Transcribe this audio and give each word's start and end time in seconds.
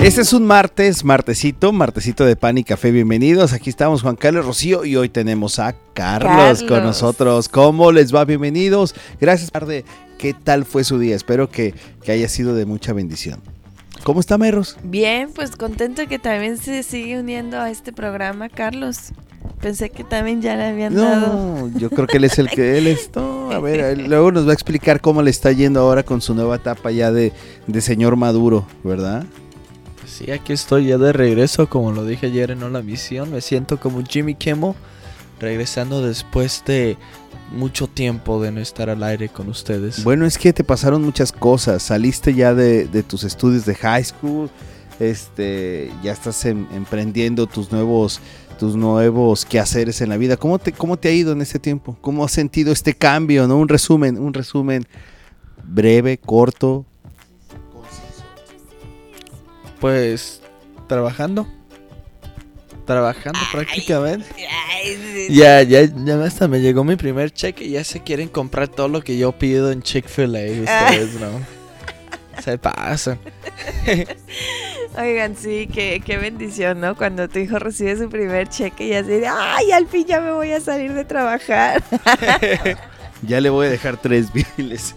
Este 0.00 0.20
es 0.22 0.32
un 0.32 0.46
martes, 0.46 1.04
martesito, 1.04 1.72
martesito 1.72 2.24
de 2.24 2.36
pan 2.36 2.56
y 2.56 2.64
café. 2.64 2.92
Bienvenidos. 2.92 3.52
Aquí 3.52 3.68
estamos 3.68 4.02
Juan 4.02 4.14
Carlos 4.16 4.46
Rocío 4.46 4.84
y 4.84 4.96
hoy 4.96 5.08
tenemos 5.08 5.58
a 5.58 5.74
Carlos, 5.92 6.30
Carlos. 6.30 6.62
con 6.62 6.82
nosotros. 6.84 7.48
¿Cómo 7.48 7.90
les 7.90 8.14
va? 8.14 8.24
Bienvenidos. 8.24 8.94
Gracias, 9.20 9.50
tarde. 9.50 9.84
¿Qué 10.16 10.34
tal 10.34 10.64
fue 10.64 10.84
su 10.84 10.98
día? 10.98 11.16
Espero 11.16 11.50
que, 11.50 11.74
que 12.02 12.12
haya 12.12 12.28
sido 12.28 12.54
de 12.54 12.64
mucha 12.64 12.92
bendición. 12.92 13.40
¿Cómo 14.04 14.20
está 14.20 14.38
Merros? 14.38 14.76
Bien, 14.84 15.30
pues 15.34 15.56
contento 15.56 16.06
que 16.06 16.18
también 16.18 16.58
se 16.58 16.84
sigue 16.84 17.18
uniendo 17.18 17.58
a 17.58 17.68
este 17.68 17.92
programa, 17.92 18.48
Carlos. 18.48 19.12
Pensé 19.60 19.90
que 19.90 20.04
también 20.04 20.40
ya 20.40 20.54
le 20.56 20.64
habían 20.66 20.94
dado. 20.94 21.34
No, 21.68 21.78
yo 21.78 21.90
creo 21.90 22.06
que 22.06 22.18
él 22.18 22.24
es 22.24 22.38
el 22.38 22.48
que 22.48 22.78
él 22.78 22.86
es. 22.86 23.10
No, 23.16 23.50
a 23.50 23.58
ver, 23.58 23.80
él 23.80 24.06
luego 24.08 24.30
nos 24.30 24.46
va 24.46 24.50
a 24.50 24.54
explicar 24.54 25.00
cómo 25.00 25.22
le 25.22 25.30
está 25.30 25.50
yendo 25.50 25.80
ahora 25.80 26.04
con 26.04 26.20
su 26.20 26.34
nueva 26.34 26.56
etapa 26.56 26.92
ya 26.92 27.10
de, 27.10 27.32
de 27.66 27.80
señor 27.80 28.14
maduro, 28.16 28.66
¿verdad? 28.84 29.26
Sí, 30.08 30.30
aquí 30.32 30.52
estoy 30.52 30.86
ya 30.86 30.98
de 30.98 31.12
regreso, 31.12 31.68
como 31.68 31.92
lo 31.92 32.04
dije 32.04 32.26
ayer 32.26 32.50
en 32.50 32.62
Hola 32.62 32.82
Misión. 32.82 33.30
Me 33.30 33.40
siento 33.40 33.78
como 33.78 34.02
Jimmy 34.02 34.34
Kimmel, 34.34 34.72
regresando 35.38 36.02
después 36.04 36.62
de 36.66 36.96
mucho 37.52 37.86
tiempo 37.86 38.42
de 38.42 38.50
no 38.50 38.60
estar 38.60 38.90
al 38.90 39.02
aire 39.02 39.28
con 39.28 39.48
ustedes. 39.48 40.02
Bueno, 40.02 40.26
es 40.26 40.38
que 40.38 40.52
te 40.52 40.64
pasaron 40.64 41.04
muchas 41.04 41.30
cosas. 41.30 41.82
Saliste 41.82 42.34
ya 42.34 42.54
de, 42.54 42.86
de 42.86 43.02
tus 43.02 43.22
estudios 43.22 43.64
de 43.64 43.74
high 43.74 44.04
school. 44.04 44.50
Este, 44.98 45.92
ya 46.02 46.12
estás 46.12 46.44
em- 46.46 46.66
emprendiendo 46.74 47.46
tus 47.46 47.70
nuevos, 47.70 48.20
tus 48.58 48.74
nuevos 48.74 49.44
quehaceres 49.44 50.00
en 50.00 50.08
la 50.08 50.16
vida. 50.16 50.36
¿Cómo 50.36 50.58
te, 50.58 50.72
cómo 50.72 50.96
te 50.98 51.08
ha 51.08 51.12
ido 51.12 51.32
en 51.32 51.42
este 51.42 51.58
tiempo? 51.60 51.96
¿Cómo 52.00 52.24
has 52.24 52.32
sentido 52.32 52.72
este 52.72 52.94
cambio? 52.94 53.46
¿No? 53.46 53.58
Un 53.58 53.68
resumen, 53.68 54.18
un 54.18 54.34
resumen 54.34 54.86
breve, 55.64 56.18
corto. 56.18 56.84
Pues 59.80 60.40
trabajando. 60.86 61.46
Trabajando 62.86 63.38
prácticamente. 63.52 64.26
Ya, 65.28 65.62
ya, 65.62 65.82
ya 65.82 66.24
hasta 66.24 66.48
me 66.48 66.60
llegó 66.60 66.84
mi 66.84 66.96
primer 66.96 67.30
cheque 67.30 67.64
y 67.64 67.70
ya 67.72 67.84
se 67.84 68.02
quieren 68.02 68.28
comprar 68.28 68.68
todo 68.68 68.88
lo 68.88 69.02
que 69.02 69.18
yo 69.18 69.32
pido 69.32 69.70
en 69.70 69.82
Chick-fil-A. 69.82 70.40
Ustedes, 70.62 71.20
¿no? 71.20 71.58
Se 72.42 72.56
pasan. 72.56 73.18
Oigan, 74.98 75.36
sí, 75.36 75.68
qué, 75.72 76.02
qué 76.04 76.16
bendición, 76.16 76.80
¿no? 76.80 76.96
Cuando 76.96 77.28
tu 77.28 77.38
hijo 77.38 77.58
recibe 77.58 77.96
su 77.96 78.08
primer 78.08 78.48
cheque 78.48 78.86
y 78.86 78.94
así 78.94 79.10
de, 79.10 79.28
ay, 79.28 79.70
al 79.70 79.86
fin 79.86 80.06
ya 80.06 80.20
me 80.20 80.32
voy 80.32 80.52
a 80.52 80.60
salir 80.60 80.92
de 80.94 81.04
trabajar. 81.04 81.82
Ya 83.22 83.40
le 83.40 83.50
voy 83.50 83.66
a 83.66 83.70
dejar 83.70 83.96
tres 84.00 84.28
biles. 84.32 84.94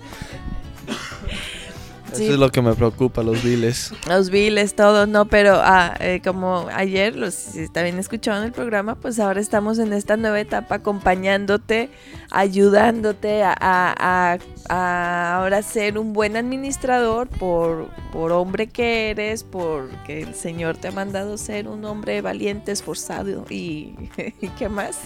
Sí. 2.13 2.23
Eso 2.25 2.33
es 2.33 2.39
lo 2.39 2.49
que 2.51 2.61
me 2.61 2.73
preocupa, 2.73 3.23
los 3.23 3.41
biles. 3.43 3.93
Los 4.07 4.29
biles, 4.29 4.75
todo, 4.75 5.07
no, 5.07 5.25
pero 5.25 5.59
ah, 5.63 5.95
eh, 5.99 6.21
como 6.23 6.67
ayer, 6.73 7.15
los 7.15 7.33
si 7.33 7.67
también 7.69 7.97
escucharon 7.99 8.43
el 8.43 8.51
programa, 8.51 8.95
pues 8.95 9.19
ahora 9.19 9.39
estamos 9.39 9.79
en 9.79 9.93
esta 9.93 10.17
nueva 10.17 10.39
etapa 10.39 10.75
acompañándote, 10.75 11.89
ayudándote 12.29 13.43
a, 13.43 13.53
a- 13.59 13.95
a- 14.33 14.37
a 14.69 15.37
ahora 15.37 15.61
ser 15.63 15.97
un 15.97 16.13
buen 16.13 16.35
administrador 16.37 17.27
por, 17.27 17.87
por 18.11 18.31
hombre 18.31 18.67
que 18.67 19.09
eres, 19.11 19.43
porque 19.43 20.21
el 20.21 20.35
Señor 20.35 20.77
te 20.77 20.89
ha 20.89 20.91
mandado 20.91 21.37
ser 21.37 21.67
un 21.67 21.83
hombre 21.85 22.21
valiente, 22.21 22.71
esforzado 22.71 23.45
y, 23.49 23.95
¿y 24.41 24.47
qué 24.57 24.69
más? 24.69 24.99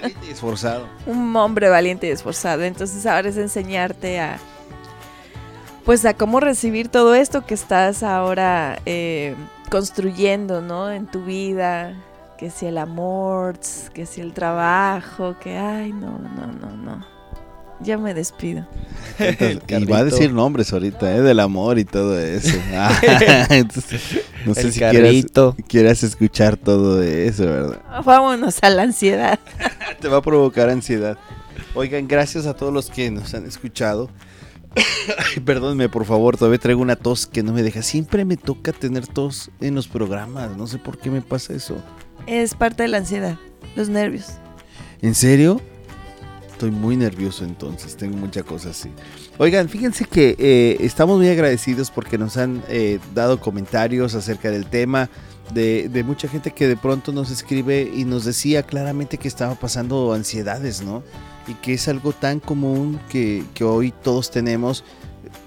Valiente 0.00 0.26
y 0.26 0.30
esforzado. 0.32 0.86
un 1.06 1.34
hombre 1.36 1.68
valiente 1.68 2.06
y 2.06 2.10
esforzado. 2.10 2.62
Entonces 2.62 3.04
ahora 3.06 3.28
es 3.28 3.36
enseñarte 3.36 4.20
a, 4.20 4.38
pues 5.84 6.04
a 6.04 6.14
cómo 6.14 6.40
recibir 6.40 6.88
todo 6.88 7.14
esto 7.14 7.44
que 7.46 7.54
estás 7.54 8.02
ahora 8.02 8.80
eh, 8.86 9.34
construyendo, 9.70 10.60
¿no? 10.60 10.90
En 10.90 11.06
tu 11.06 11.24
vida, 11.24 11.94
que 12.38 12.50
si 12.50 12.66
el 12.66 12.78
amor, 12.78 13.56
que 13.92 14.06
si 14.06 14.20
el 14.20 14.32
trabajo, 14.32 15.36
que 15.40 15.56
ay, 15.56 15.92
no, 15.92 16.18
no, 16.18 16.46
no, 16.46 16.76
no. 16.76 17.06
Ya 17.80 17.98
me 17.98 18.14
despido. 18.14 18.64
Entonces, 19.18 19.60
y 19.80 19.84
va 19.86 19.98
a 19.98 20.04
decir 20.04 20.32
nombres 20.32 20.72
ahorita, 20.72 21.16
¿eh? 21.16 21.20
Del 21.20 21.40
amor 21.40 21.80
y 21.80 21.84
todo 21.84 22.18
eso. 22.18 22.56
Ah, 22.74 22.96
entonces, 23.50 24.20
no 24.46 24.54
sé 24.54 24.62
El 24.62 24.72
si 24.72 24.78
quieras, 24.78 24.94
carrito. 25.02 25.56
quieras 25.66 26.02
escuchar 26.04 26.56
todo 26.56 27.02
eso, 27.02 27.44
¿verdad? 27.44 27.80
Vámonos 28.04 28.62
a 28.62 28.70
la 28.70 28.82
ansiedad. 28.82 29.38
Te 30.00 30.06
va 30.08 30.18
a 30.18 30.22
provocar 30.22 30.70
ansiedad. 30.70 31.18
Oigan, 31.74 32.06
gracias 32.06 32.46
a 32.46 32.54
todos 32.54 32.72
los 32.72 32.88
que 32.88 33.10
nos 33.10 33.34
han 33.34 33.46
escuchado. 33.46 34.10
Perdónme, 35.44 35.88
por 35.88 36.04
favor, 36.04 36.36
todavía 36.36 36.58
traigo 36.58 36.80
una 36.80 36.96
tos 36.96 37.26
que 37.26 37.42
no 37.42 37.52
me 37.52 37.62
deja. 37.62 37.82
Siempre 37.82 38.24
me 38.24 38.36
toca 38.36 38.72
tener 38.72 39.06
tos 39.06 39.50
en 39.60 39.74
los 39.74 39.88
programas. 39.88 40.56
No 40.56 40.66
sé 40.66 40.78
por 40.78 40.98
qué 40.98 41.10
me 41.10 41.22
pasa 41.22 41.54
eso. 41.54 41.76
Es 42.26 42.54
parte 42.54 42.84
de 42.84 42.88
la 42.88 42.98
ansiedad, 42.98 43.38
los 43.76 43.88
nervios. 43.88 44.26
¿En 45.00 45.14
serio? 45.14 45.60
Estoy 46.52 46.70
muy 46.70 46.96
nervioso 46.96 47.44
entonces, 47.44 47.96
tengo 47.96 48.16
mucha 48.16 48.44
cosa 48.44 48.70
así. 48.70 48.88
Oigan, 49.38 49.68
fíjense 49.68 50.04
que 50.04 50.36
eh, 50.38 50.76
estamos 50.78 51.18
muy 51.18 51.28
agradecidos 51.28 51.90
porque 51.90 52.18
nos 52.18 52.36
han 52.36 52.62
eh, 52.68 53.00
dado 53.14 53.40
comentarios 53.40 54.14
acerca 54.14 54.48
del 54.52 54.66
tema, 54.66 55.10
de, 55.52 55.88
de 55.88 56.04
mucha 56.04 56.28
gente 56.28 56.52
que 56.52 56.68
de 56.68 56.76
pronto 56.76 57.10
nos 57.10 57.32
escribe 57.32 57.90
y 57.92 58.04
nos 58.04 58.24
decía 58.24 58.62
claramente 58.62 59.18
que 59.18 59.26
estaba 59.26 59.56
pasando 59.56 60.12
ansiedades, 60.12 60.82
¿no? 60.82 61.02
Y 61.46 61.54
que 61.54 61.74
es 61.74 61.88
algo 61.88 62.12
tan 62.12 62.40
común 62.40 63.00
que, 63.08 63.44
que 63.54 63.64
hoy 63.64 63.92
todos 64.02 64.30
tenemos, 64.30 64.84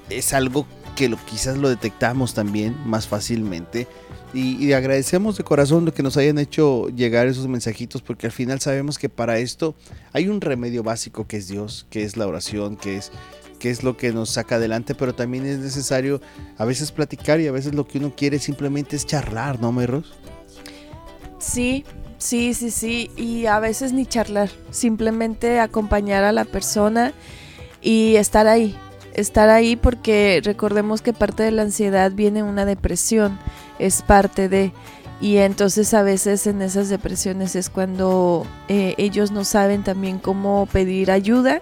es 0.09 0.33
algo 0.33 0.65
que 0.95 1.09
lo, 1.09 1.17
quizás 1.25 1.57
lo 1.57 1.69
detectamos 1.69 2.33
también 2.33 2.75
más 2.85 3.07
fácilmente. 3.07 3.87
Y, 4.33 4.63
y 4.63 4.73
agradecemos 4.73 5.37
de 5.37 5.43
corazón 5.43 5.85
lo 5.85 5.93
que 5.93 6.03
nos 6.03 6.17
hayan 6.17 6.37
hecho 6.39 6.89
llegar 6.89 7.27
esos 7.27 7.47
mensajitos 7.47 8.01
porque 8.01 8.25
al 8.25 8.33
final 8.33 8.59
sabemos 8.59 8.97
que 8.97 9.07
para 9.07 9.37
esto 9.37 9.75
hay 10.11 10.27
un 10.27 10.41
remedio 10.41 10.83
básico 10.83 11.25
que 11.25 11.37
es 11.37 11.47
Dios, 11.47 11.85
que 11.89 12.03
es 12.03 12.17
la 12.17 12.27
oración, 12.27 12.75
que 12.75 12.97
es, 12.97 13.13
que 13.59 13.69
es 13.69 13.83
lo 13.83 13.95
que 13.95 14.11
nos 14.11 14.31
saca 14.31 14.55
adelante, 14.55 14.93
pero 14.93 15.15
también 15.15 15.45
es 15.45 15.59
necesario 15.59 16.21
a 16.57 16.65
veces 16.65 16.91
platicar 16.91 17.39
y 17.39 17.47
a 17.47 17.51
veces 17.51 17.73
lo 17.73 17.87
que 17.87 17.97
uno 17.99 18.13
quiere 18.15 18.39
simplemente 18.39 18.95
es 18.95 19.05
charlar, 19.05 19.61
¿no, 19.61 19.71
Merros? 19.71 20.13
Sí, 21.39 21.85
sí, 22.17 22.53
sí, 22.53 22.71
sí. 22.71 23.11
Y 23.15 23.45
a 23.45 23.59
veces 23.59 23.93
ni 23.93 24.05
charlar. 24.05 24.49
Simplemente 24.71 25.59
acompañar 25.59 26.23
a 26.23 26.31
la 26.31 26.45
persona 26.45 27.13
y 27.81 28.15
estar 28.15 28.47
ahí. 28.47 28.75
Estar 29.13 29.49
ahí 29.49 29.75
porque 29.75 30.41
recordemos 30.43 31.01
que 31.01 31.13
parte 31.13 31.43
de 31.43 31.51
la 31.51 31.61
ansiedad 31.61 32.11
viene 32.11 32.43
una 32.43 32.65
depresión. 32.65 33.39
Es 33.79 34.01
parte 34.01 34.49
de... 34.49 34.71
Y 35.21 35.37
entonces 35.37 35.93
a 35.93 36.03
veces 36.03 36.45
en 36.45 36.61
esas 36.61 36.89
depresiones 36.89 37.55
es 37.55 37.69
cuando 37.69 38.45
eh, 38.67 38.95
ellos 38.97 39.31
no 39.31 39.45
saben 39.45 39.83
también 39.83 40.19
cómo 40.19 40.67
pedir 40.71 41.09
ayuda. 41.09 41.61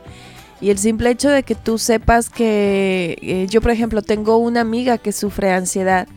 Y 0.60 0.70
el 0.70 0.80
simple 0.80 1.12
hecho 1.12 1.30
de 1.30 1.44
que 1.44 1.56
tú 1.56 1.78
sepas 1.78 2.30
que 2.30 3.18
eh, 3.22 3.48
yo, 3.50 3.62
por 3.62 3.72
ejemplo, 3.72 4.02
tengo 4.02 4.38
una 4.38 4.62
amiga 4.62 4.98
que 4.98 5.12
sufre 5.12 5.52
ansiedad 5.52 6.08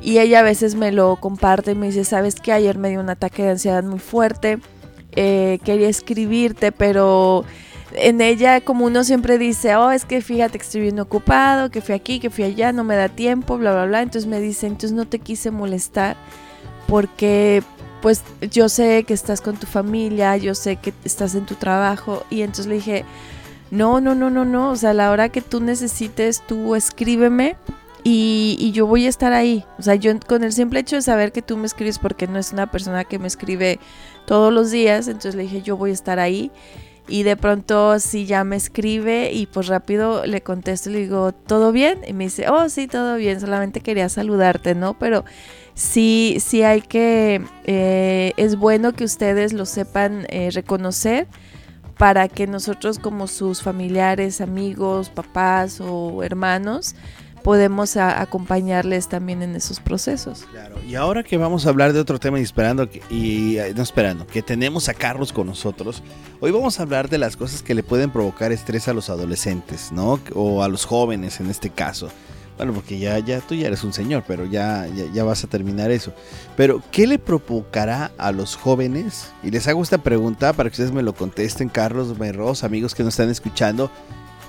y 0.00 0.18
ella 0.18 0.40
a 0.40 0.42
veces 0.42 0.74
me 0.74 0.92
lo 0.92 1.16
comparte 1.16 1.72
y 1.72 1.74
me 1.74 1.86
dice, 1.86 2.04
sabes 2.04 2.36
que 2.36 2.52
ayer 2.52 2.78
me 2.78 2.90
dio 2.90 3.00
un 3.00 3.10
ataque 3.10 3.42
de 3.42 3.50
ansiedad 3.50 3.82
muy 3.82 3.98
fuerte, 3.98 4.58
eh, 5.12 5.58
quería 5.64 5.88
escribirte, 5.88 6.72
pero 6.72 7.44
en 7.92 8.20
ella 8.20 8.60
como 8.60 8.84
uno 8.84 9.04
siempre 9.04 9.38
dice, 9.38 9.76
oh, 9.76 9.90
es 9.90 10.04
que 10.04 10.20
fíjate 10.20 10.58
que 10.58 10.64
estoy 10.64 10.82
bien 10.82 11.00
ocupado, 11.00 11.70
que 11.70 11.80
fui 11.80 11.94
aquí, 11.94 12.20
que 12.20 12.30
fui 12.30 12.44
allá, 12.44 12.72
no 12.72 12.84
me 12.84 12.96
da 12.96 13.08
tiempo, 13.08 13.56
bla, 13.58 13.72
bla, 13.72 13.86
bla. 13.86 14.02
Entonces 14.02 14.28
me 14.28 14.40
dice, 14.40 14.66
entonces 14.66 14.92
no 14.92 15.06
te 15.06 15.18
quise 15.18 15.50
molestar 15.50 16.16
porque 16.86 17.62
pues 18.02 18.22
yo 18.50 18.68
sé 18.68 19.04
que 19.04 19.14
estás 19.14 19.40
con 19.40 19.56
tu 19.56 19.66
familia, 19.66 20.36
yo 20.36 20.54
sé 20.54 20.76
que 20.76 20.92
estás 21.04 21.34
en 21.34 21.46
tu 21.46 21.54
trabajo 21.54 22.24
y 22.30 22.42
entonces 22.42 22.66
le 22.66 22.74
dije, 22.76 23.04
no, 23.70 24.00
no, 24.00 24.14
no, 24.14 24.30
no, 24.30 24.44
no, 24.44 24.70
o 24.70 24.76
sea, 24.76 24.90
a 24.90 24.94
la 24.94 25.10
hora 25.10 25.28
que 25.30 25.40
tú 25.40 25.60
necesites, 25.60 26.42
tú 26.46 26.76
escríbeme 26.76 27.56
y, 28.08 28.70
yo 28.70 28.86
voy 28.86 29.06
a 29.06 29.08
estar 29.08 29.32
ahí. 29.32 29.64
O 29.80 29.82
sea, 29.82 29.96
yo 29.96 30.12
con 30.20 30.44
el 30.44 30.52
simple 30.52 30.78
hecho 30.78 30.94
de 30.94 31.02
saber 31.02 31.32
que 31.32 31.42
tú 31.42 31.56
me 31.56 31.66
escribes, 31.66 31.98
porque 31.98 32.28
no 32.28 32.38
es 32.38 32.52
una 32.52 32.70
persona 32.70 33.02
que 33.02 33.18
me 33.18 33.26
escribe 33.26 33.80
todos 34.26 34.52
los 34.52 34.70
días, 34.70 35.08
entonces 35.08 35.34
le 35.34 35.42
dije, 35.42 35.60
yo 35.62 35.76
voy 35.76 35.90
a 35.90 35.94
estar 35.94 36.20
ahí. 36.20 36.52
Y 37.08 37.24
de 37.24 37.36
pronto 37.36 37.98
si 37.98 38.24
ya 38.24 38.44
me 38.44 38.54
escribe 38.54 39.32
y 39.32 39.46
pues 39.46 39.66
rápido 39.66 40.24
le 40.24 40.40
contesto 40.40 40.88
y 40.88 40.92
le 40.92 40.98
digo, 41.00 41.32
¿todo 41.32 41.72
bien? 41.72 41.98
Y 42.06 42.12
me 42.12 42.24
dice, 42.24 42.48
oh, 42.48 42.68
sí, 42.68 42.86
todo 42.86 43.16
bien, 43.16 43.40
solamente 43.40 43.80
quería 43.80 44.08
saludarte, 44.08 44.76
¿no? 44.76 44.96
Pero 44.96 45.24
sí, 45.74 46.36
sí 46.38 46.62
hay 46.62 46.82
que, 46.82 47.42
eh, 47.64 48.34
es 48.36 48.54
bueno 48.54 48.92
que 48.92 49.02
ustedes 49.02 49.52
lo 49.52 49.66
sepan 49.66 50.26
eh, 50.30 50.50
reconocer 50.52 51.26
para 51.98 52.28
que 52.28 52.46
nosotros 52.46 53.00
como 53.00 53.26
sus 53.26 53.62
familiares, 53.62 54.40
amigos, 54.40 55.10
papás 55.10 55.80
o 55.80 56.22
hermanos 56.22 56.94
podemos 57.46 57.96
a- 57.96 58.20
acompañarles 58.20 59.06
también 59.06 59.40
en 59.40 59.54
esos 59.54 59.78
procesos. 59.78 60.44
Claro, 60.50 60.74
y 60.84 60.96
ahora 60.96 61.22
que 61.22 61.36
vamos 61.36 61.64
a 61.64 61.68
hablar 61.68 61.92
de 61.92 62.00
otro 62.00 62.18
tema 62.18 62.40
y 62.40 62.42
esperando 62.42 62.90
que, 62.90 63.00
y 63.08 63.56
eh, 63.58 63.72
no 63.76 63.84
esperando, 63.84 64.26
que 64.26 64.42
tenemos 64.42 64.88
a 64.88 64.94
Carlos 64.94 65.32
con 65.32 65.46
nosotros, 65.46 66.02
hoy 66.40 66.50
vamos 66.50 66.80
a 66.80 66.82
hablar 66.82 67.08
de 67.08 67.18
las 67.18 67.36
cosas 67.36 67.62
que 67.62 67.74
le 67.74 67.84
pueden 67.84 68.10
provocar 68.10 68.50
estrés 68.50 68.88
a 68.88 68.92
los 68.94 69.10
adolescentes, 69.10 69.92
¿no? 69.92 70.18
O 70.34 70.64
a 70.64 70.68
los 70.68 70.84
jóvenes 70.86 71.38
en 71.38 71.48
este 71.48 71.70
caso. 71.70 72.08
Bueno, 72.56 72.72
porque 72.72 72.98
ya, 72.98 73.16
ya 73.20 73.40
tú 73.40 73.54
ya 73.54 73.68
eres 73.68 73.84
un 73.84 73.92
señor, 73.92 74.24
pero 74.26 74.44
ya, 74.44 74.88
ya, 74.88 75.04
ya 75.12 75.22
vas 75.22 75.44
a 75.44 75.46
terminar 75.46 75.92
eso. 75.92 76.12
Pero, 76.56 76.82
¿qué 76.90 77.06
le 77.06 77.20
provocará 77.20 78.10
a 78.18 78.32
los 78.32 78.56
jóvenes? 78.56 79.30
Y 79.44 79.52
les 79.52 79.68
hago 79.68 79.84
esta 79.84 79.98
pregunta 79.98 80.52
para 80.52 80.68
que 80.68 80.72
ustedes 80.74 80.90
me 80.90 81.02
lo 81.04 81.14
contesten, 81.14 81.68
Carlos, 81.68 82.18
Merros, 82.18 82.64
amigos 82.64 82.92
que 82.96 83.04
nos 83.04 83.12
están 83.14 83.30
escuchando. 83.30 83.88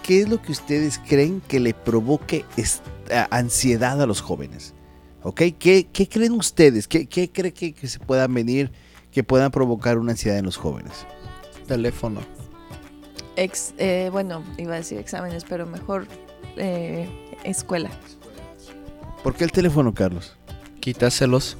¿Qué 0.07 0.21
es 0.21 0.29
lo 0.29 0.41
que 0.41 0.53
ustedes 0.53 1.01
creen 1.05 1.41
que 1.49 1.59
le 1.59 1.73
provoque 1.73 2.45
ansiedad 3.29 4.01
a 4.01 4.05
los 4.05 4.21
jóvenes? 4.21 4.73
¿Ok? 5.21 5.41
¿Qué, 5.59 5.89
qué 5.91 6.07
creen 6.07 6.31
ustedes? 6.31 6.87
¿Qué, 6.87 7.07
qué 7.07 7.29
creen 7.29 7.53
que, 7.53 7.73
que 7.73 7.87
se 7.89 7.99
puedan 7.99 8.33
venir, 8.33 8.71
que 9.11 9.25
puedan 9.25 9.51
provocar 9.51 9.97
una 9.97 10.13
ansiedad 10.13 10.39
en 10.39 10.45
los 10.45 10.55
jóvenes? 10.55 11.05
Teléfono. 11.67 12.21
Ex, 13.35 13.73
eh, 13.77 14.07
bueno, 14.09 14.43
iba 14.57 14.75
a 14.75 14.77
decir 14.77 14.97
exámenes, 14.97 15.43
pero 15.43 15.65
mejor 15.65 16.07
eh, 16.55 17.09
escuela. 17.43 17.89
¿Por 19.23 19.35
qué 19.35 19.43
el 19.43 19.51
teléfono, 19.51 19.93
Carlos? 19.93 20.37
Quítaselos. 20.79 21.57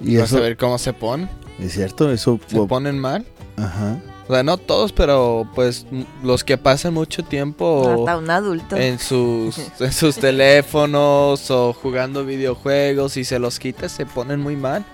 Y 0.00 0.16
Vas 0.16 0.30
eso, 0.30 0.38
a 0.38 0.40
ver 0.40 0.56
cómo 0.56 0.78
se 0.78 0.92
ponen. 0.92 1.30
¿Es 1.60 1.74
cierto? 1.74 2.10
Eso... 2.10 2.40
Se 2.48 2.60
ponen 2.66 2.98
mal. 2.98 3.24
Ajá. 3.56 4.00
O 4.30 4.32
sea, 4.32 4.44
no 4.44 4.58
todos, 4.58 4.92
pero 4.92 5.44
pues 5.56 5.86
los 6.22 6.44
que 6.44 6.56
pasan 6.56 6.94
mucho 6.94 7.24
tiempo 7.24 8.04
Hasta 8.06 8.16
un 8.16 8.30
adulto. 8.30 8.76
en 8.76 9.00
sus, 9.00 9.58
en 9.80 9.92
sus 9.92 10.18
teléfonos 10.18 11.50
o 11.50 11.72
jugando 11.72 12.24
videojuegos 12.24 13.16
y 13.16 13.24
se 13.24 13.40
los 13.40 13.58
quitas, 13.58 13.90
se 13.90 14.06
ponen 14.06 14.38
muy 14.38 14.54
mal. 14.54 14.84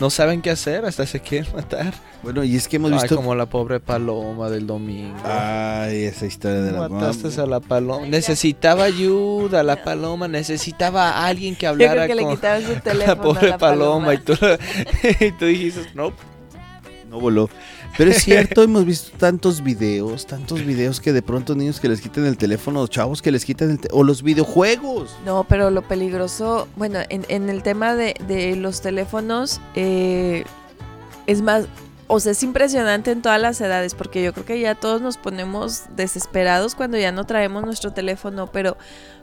No 0.00 0.10
saben 0.10 0.42
qué 0.42 0.50
hacer, 0.50 0.84
hasta 0.86 1.06
se 1.06 1.20
quieren 1.20 1.52
matar. 1.54 1.94
Bueno, 2.24 2.42
y 2.42 2.56
es 2.56 2.66
que 2.66 2.76
hemos 2.76 2.90
Ay, 2.90 2.98
visto... 2.98 3.14
como 3.14 3.36
la 3.36 3.46
pobre 3.46 3.78
paloma 3.78 4.50
del 4.50 4.66
domingo. 4.66 5.14
Ay, 5.24 6.06
esa 6.06 6.26
historia 6.26 6.60
de 6.60 6.72
la 6.72 6.88
Mataste 6.88 7.28
mamá. 7.28 7.42
a 7.42 7.46
la 7.46 7.60
paloma. 7.60 8.06
Necesitaba 8.08 8.82
ayuda, 8.82 9.62
la 9.62 9.84
paloma 9.84 10.26
necesitaba 10.26 11.10
a 11.10 11.26
alguien 11.26 11.54
que 11.54 11.66
Yo 11.66 11.68
hablara 11.70 12.06
creo 12.06 12.08
que 12.08 12.14
le 12.16 12.22
con 12.24 12.34
quitaron 12.34 12.62
su 12.66 12.72
la 12.72 12.80
teléfono 12.80 13.12
a 13.12 13.22
pobre 13.22 13.48
la 13.50 13.58
paloma, 13.58 14.06
paloma. 14.06 14.14
y 14.14 14.18
tú, 14.18 14.34
y 15.26 15.30
tú 15.30 15.44
dijiste, 15.44 15.86
no, 15.94 16.12
No 17.10 17.18
voló. 17.18 17.50
Pero 17.98 18.12
es 18.12 18.22
cierto, 18.22 18.62
hemos 18.62 18.84
visto 18.84 19.18
tantos 19.18 19.64
videos, 19.64 20.28
tantos 20.28 20.64
videos 20.64 21.00
que 21.00 21.12
de 21.12 21.22
pronto 21.22 21.56
niños 21.56 21.80
que 21.80 21.88
les 21.88 22.00
quitan 22.00 22.24
el 22.24 22.36
teléfono, 22.36 22.86
chavos 22.86 23.20
que 23.20 23.32
les 23.32 23.44
quitan 23.44 23.70
el 23.72 23.80
te- 23.80 23.88
o 23.90 24.04
los 24.04 24.22
videojuegos. 24.22 25.16
No, 25.26 25.42
pero 25.42 25.70
lo 25.70 25.82
peligroso, 25.82 26.68
bueno, 26.76 27.00
en, 27.08 27.50
el 27.50 27.64
tema 27.64 27.96
de, 27.96 28.54
los 28.56 28.80
teléfonos, 28.80 29.60
eh, 29.74 30.44
es 31.26 31.42
más, 31.42 31.66
o 32.06 32.20
sea, 32.20 32.30
es 32.30 32.44
impresionante 32.44 33.10
en 33.10 33.22
todas 33.22 33.40
las 33.42 33.60
edades, 33.60 33.96
porque 33.96 34.22
yo 34.22 34.32
creo 34.32 34.46
que 34.46 34.60
ya 34.60 34.76
todos 34.76 35.02
nos 35.02 35.16
ponemos 35.16 35.86
desesperados 35.96 36.76
cuando 36.76 36.96
ya 36.96 37.10
no 37.10 37.26
traemos 37.26 37.64
nuestro 37.64 37.92
teléfono, 37.92 38.46
pero 38.52 38.76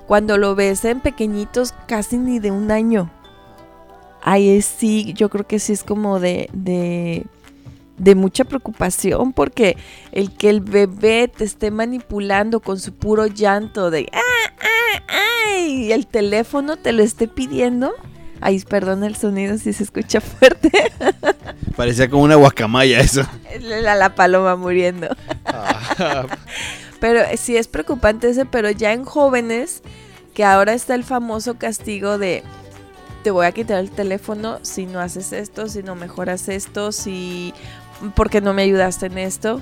cuando 0.07 0.37
lo 0.37 0.55
ves 0.55 0.83
en 0.83 0.99
pequeñitos, 0.99 1.73
casi 1.87 2.17
ni 2.17 2.39
de 2.39 2.51
un 2.51 2.69
año. 2.69 3.09
Ahí 4.21 4.61
sí, 4.61 5.13
yo 5.13 5.29
creo 5.29 5.47
que 5.47 5.57
sí 5.57 5.71
es 5.71 5.85
como 5.85 6.19
de, 6.19 6.49
de 7.97 8.15
mucha 8.15 8.43
preocupación, 8.43 9.33
porque 9.33 9.77
el 10.11 10.31
que 10.31 10.49
el 10.49 10.61
bebé 10.61 11.27
te 11.27 11.43
esté 11.43 11.71
manipulando 11.71 12.59
con 12.59 12.79
su 12.79 12.93
puro 12.93 13.27
llanto 13.27 13.89
de 13.91 14.07
¡ah, 14.13 14.19
ah, 14.59 15.03
ah! 15.07 15.59
y 15.59 15.91
el 15.91 16.07
teléfono 16.07 16.77
te 16.77 16.91
lo 16.91 17.03
esté 17.03 17.27
pidiendo. 17.27 17.93
Ay, 18.39 18.59
perdón 18.59 19.03
el 19.03 19.15
sonido 19.15 19.57
si 19.57 19.73
se 19.73 19.83
escucha 19.83 20.21
fuerte. 20.21 20.71
Parecía 21.75 22.09
como 22.09 22.23
una 22.23 22.35
guacamaya 22.35 22.99
eso. 22.99 23.23
la, 23.61 23.95
la 23.95 24.15
paloma 24.15 24.55
muriendo. 24.55 25.07
Ah, 25.45 26.25
Pero 26.99 27.21
sí 27.37 27.57
es 27.57 27.67
preocupante 27.67 28.29
ese, 28.29 28.45
pero 28.45 28.69
ya 28.71 28.93
en 28.93 29.05
jóvenes, 29.05 29.81
que 30.33 30.43
ahora 30.43 30.73
está 30.73 30.95
el 30.95 31.03
famoso 31.03 31.55
castigo 31.57 32.17
de 32.17 32.43
te 33.23 33.31
voy 33.31 33.45
a 33.45 33.51
quitar 33.51 33.79
el 33.79 33.91
teléfono 33.91 34.59
si 34.61 34.85
no 34.85 34.99
haces 34.99 35.33
esto, 35.33 35.67
si 35.67 35.83
no 35.83 35.95
mejoras 35.95 36.47
esto, 36.47 36.91
si 36.91 37.53
porque 38.15 38.41
no 38.41 38.53
me 38.53 38.63
ayudaste 38.63 39.07
en 39.07 39.17
esto. 39.17 39.61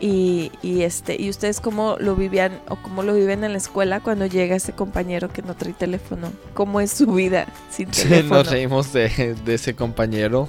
Y, 0.00 0.50
y 0.60 0.82
este, 0.82 1.20
y 1.20 1.30
ustedes 1.30 1.60
cómo 1.60 1.96
lo 1.98 2.16
vivían 2.16 2.60
o 2.68 2.76
cómo 2.76 3.02
lo 3.02 3.14
viven 3.14 3.44
en 3.44 3.52
la 3.52 3.58
escuela 3.58 4.00
cuando 4.00 4.26
llega 4.26 4.56
ese 4.56 4.72
compañero 4.72 5.28
que 5.32 5.40
no 5.42 5.54
trae 5.54 5.72
teléfono. 5.72 6.30
¿Cómo 6.52 6.80
es 6.80 6.90
su 6.90 7.06
vida 7.06 7.46
sin 7.70 7.90
Sí, 7.94 8.08
teléfono? 8.08 8.34
nos 8.42 8.50
reímos 8.50 8.92
de, 8.92 9.34
de 9.44 9.54
ese 9.54 9.74
compañero. 9.74 10.48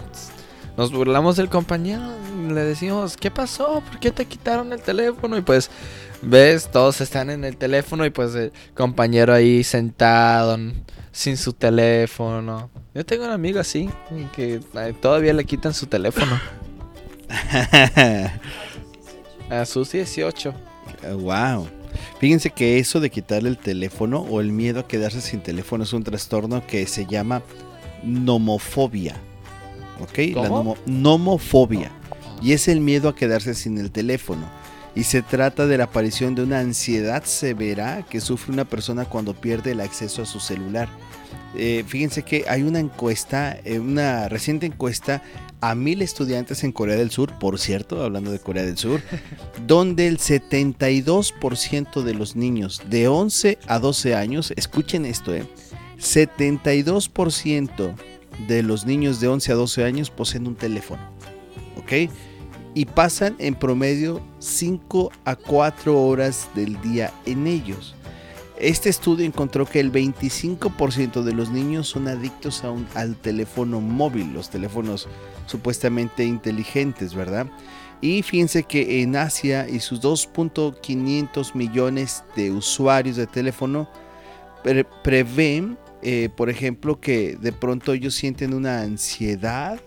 Nos 0.77 0.91
burlamos 0.91 1.37
del 1.37 1.47
compañero. 1.47 2.01
Le 2.49 2.63
decimos, 2.63 3.15
¿qué 3.15 3.31
pasó? 3.31 3.81
¿Por 3.87 3.99
qué 3.99 4.11
te 4.11 4.25
quitaron 4.25 4.73
el 4.73 4.81
teléfono? 4.81 5.37
Y 5.37 5.41
pues, 5.41 5.69
ves, 6.21 6.69
todos 6.69 6.99
están 6.99 7.29
en 7.29 7.45
el 7.45 7.55
teléfono 7.55 8.05
y 8.05 8.09
pues 8.09 8.35
el 8.35 8.51
compañero 8.73 9.33
ahí 9.33 9.63
sentado, 9.63 10.57
sin 11.13 11.37
su 11.37 11.53
teléfono. 11.53 12.69
Yo 12.93 13.05
tengo 13.05 13.23
un 13.25 13.31
amigo 13.31 13.59
así, 13.61 13.89
que 14.35 14.59
eh, 14.73 14.93
todavía 15.01 15.33
le 15.33 15.45
quitan 15.45 15.73
su 15.73 15.85
teléfono. 15.85 16.37
A 19.49 19.65
sus 19.65 19.91
18. 19.91 20.53
wow. 21.19 21.67
Fíjense 22.19 22.49
que 22.49 22.79
eso 22.79 22.99
de 22.99 23.09
quitarle 23.09 23.49
el 23.49 23.57
teléfono 23.57 24.19
o 24.21 24.41
el 24.41 24.51
miedo 24.51 24.79
a 24.81 24.87
quedarse 24.87 25.21
sin 25.21 25.41
teléfono 25.41 25.83
es 25.83 25.93
un 25.93 26.03
trastorno 26.03 26.65
que 26.65 26.87
se 26.87 27.05
llama 27.05 27.43
nomofobia. 28.03 29.15
¿Ok? 30.01 30.35
La 30.35 30.49
nomofobia. 30.85 31.91
Y 32.41 32.53
es 32.53 32.67
el 32.67 32.81
miedo 32.81 33.09
a 33.09 33.15
quedarse 33.15 33.53
sin 33.53 33.77
el 33.77 33.91
teléfono. 33.91 34.49
Y 34.93 35.03
se 35.03 35.21
trata 35.21 35.67
de 35.67 35.77
la 35.77 35.85
aparición 35.85 36.35
de 36.35 36.43
una 36.43 36.59
ansiedad 36.59 37.23
severa 37.25 38.05
que 38.09 38.21
sufre 38.21 38.53
una 38.53 38.65
persona 38.65 39.05
cuando 39.05 39.33
pierde 39.33 39.71
el 39.71 39.81
acceso 39.81 40.21
a 40.21 40.25
su 40.25 40.39
celular. 40.39 40.87
Eh, 41.57 41.83
fíjense 41.87 42.23
que 42.23 42.45
hay 42.47 42.63
una 42.63 42.79
encuesta, 42.79 43.57
eh, 43.63 43.79
una 43.79 44.27
reciente 44.29 44.65
encuesta 44.65 45.21
a 45.61 45.73
mil 45.75 46.01
estudiantes 46.01 46.63
en 46.63 46.71
Corea 46.71 46.95
del 46.95 47.11
Sur, 47.11 47.37
por 47.39 47.59
cierto, 47.59 48.03
hablando 48.03 48.31
de 48.31 48.39
Corea 48.39 48.63
del 48.63 48.77
Sur, 48.77 49.01
donde 49.65 50.07
el 50.07 50.17
72% 50.19 52.03
de 52.03 52.13
los 52.13 52.35
niños 52.35 52.81
de 52.89 53.07
11 53.07 53.57
a 53.67 53.79
12 53.79 54.15
años, 54.15 54.53
escuchen 54.55 55.05
esto, 55.05 55.33
eh, 55.33 55.45
72% 55.97 57.95
de 58.47 58.63
los 58.63 58.85
niños 58.85 59.19
de 59.21 59.27
11 59.29 59.51
a 59.51 59.55
12 59.55 59.83
años 59.85 60.09
poseen 60.09 60.47
un 60.47 60.55
teléfono, 60.55 61.01
¿ok? 61.77 62.11
Y 62.73 62.85
pasan 62.85 63.35
en 63.39 63.55
promedio 63.55 64.21
5 64.39 65.11
a 65.23 65.35
4 65.37 66.01
horas 66.01 66.49
del 66.53 66.81
día 66.81 67.13
en 67.25 67.47
ellos. 67.47 67.95
Este 68.59 68.89
estudio 68.89 69.25
encontró 69.25 69.65
que 69.65 69.79
el 69.81 69.91
25% 69.91 71.23
de 71.23 71.33
los 71.33 71.49
niños 71.49 71.87
son 71.89 72.07
adictos 72.07 72.63
al 72.93 73.15
teléfono 73.17 73.81
móvil, 73.81 74.31
los 74.33 74.49
teléfonos 74.49 75.07
supuestamente 75.45 76.23
inteligentes, 76.23 77.13
¿verdad? 77.13 77.47
Y 78.01 78.21
fíjense 78.23 78.63
que 78.63 79.01
en 79.01 79.15
Asia 79.17 79.67
y 79.67 79.79
sus 79.79 80.01
2.500 80.01 81.53
millones 81.55 82.23
de 82.35 82.51
usuarios 82.51 83.17
de 83.17 83.27
teléfono 83.27 83.89
pre- 84.63 84.85
prevén, 85.03 85.77
eh, 86.01 86.29
por 86.35 86.49
ejemplo, 86.49 86.99
que 86.99 87.35
de 87.35 87.51
pronto 87.51 87.91
ellos 87.93 88.15
sienten 88.15 88.53
una 88.53 88.81
ansiedad 88.81 89.79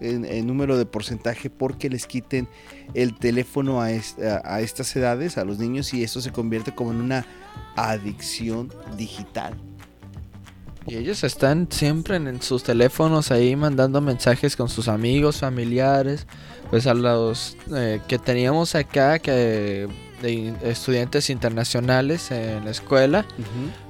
en, 0.00 0.46
número 0.46 0.76
de 0.76 0.84
porcentaje 0.86 1.48
porque 1.50 1.88
les 1.88 2.06
quiten 2.06 2.48
el 2.94 3.16
teléfono 3.18 3.80
a- 3.80 3.88
a 4.44 4.60
estas 4.60 4.94
edades, 4.96 5.38
a 5.38 5.44
los 5.44 5.58
niños, 5.58 5.94
y 5.94 6.02
eso 6.02 6.20
se 6.20 6.32
convierte 6.32 6.74
como 6.74 6.90
en 6.92 7.00
una 7.00 7.24
adicción 7.76 8.72
digital. 8.96 9.54
Y 10.86 10.96
ellos 10.96 11.22
están 11.22 11.68
siempre 11.70 12.16
en, 12.16 12.42
sus 12.42 12.64
teléfonos 12.64 13.30
ahí 13.30 13.54
mandando 13.54 14.00
mensajes 14.00 14.56
con 14.56 14.68
sus 14.68 14.88
amigos, 14.88 15.38
familiares. 15.38 16.26
Pues 16.70 16.86
a 16.86 16.94
los 16.94 17.56
eh, 17.74 18.00
que 18.08 18.18
teníamos 18.18 18.74
acá, 18.74 19.18
que 19.18 19.88
de 20.22 20.54
estudiantes 20.62 21.28
internacionales 21.30 22.30
en 22.30 22.64
la 22.64 22.70
escuela, 22.70 23.26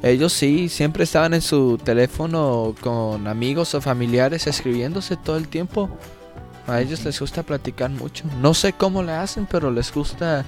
ellos 0.03 0.33
sí, 0.33 0.69
siempre 0.69 1.05
estaban 1.05 1.35
en 1.35 1.43
su 1.43 1.79
teléfono 1.79 2.75
con 2.81 3.29
amigos 3.29 3.75
o 3.75 3.81
familiares 3.81 4.47
escribiéndose 4.47 5.17
todo 5.17 5.37
el 5.37 5.49
tiempo. 5.49 5.91
A 6.67 6.81
ellos 6.81 7.05
les 7.05 7.21
gusta 7.21 7.43
platicar 7.43 7.91
mucho. 7.91 8.25
No 8.41 8.55
sé 8.55 8.73
cómo 8.73 9.03
le 9.03 9.13
hacen, 9.13 9.47
pero 9.47 9.71
les 9.71 9.93
gusta 9.93 10.45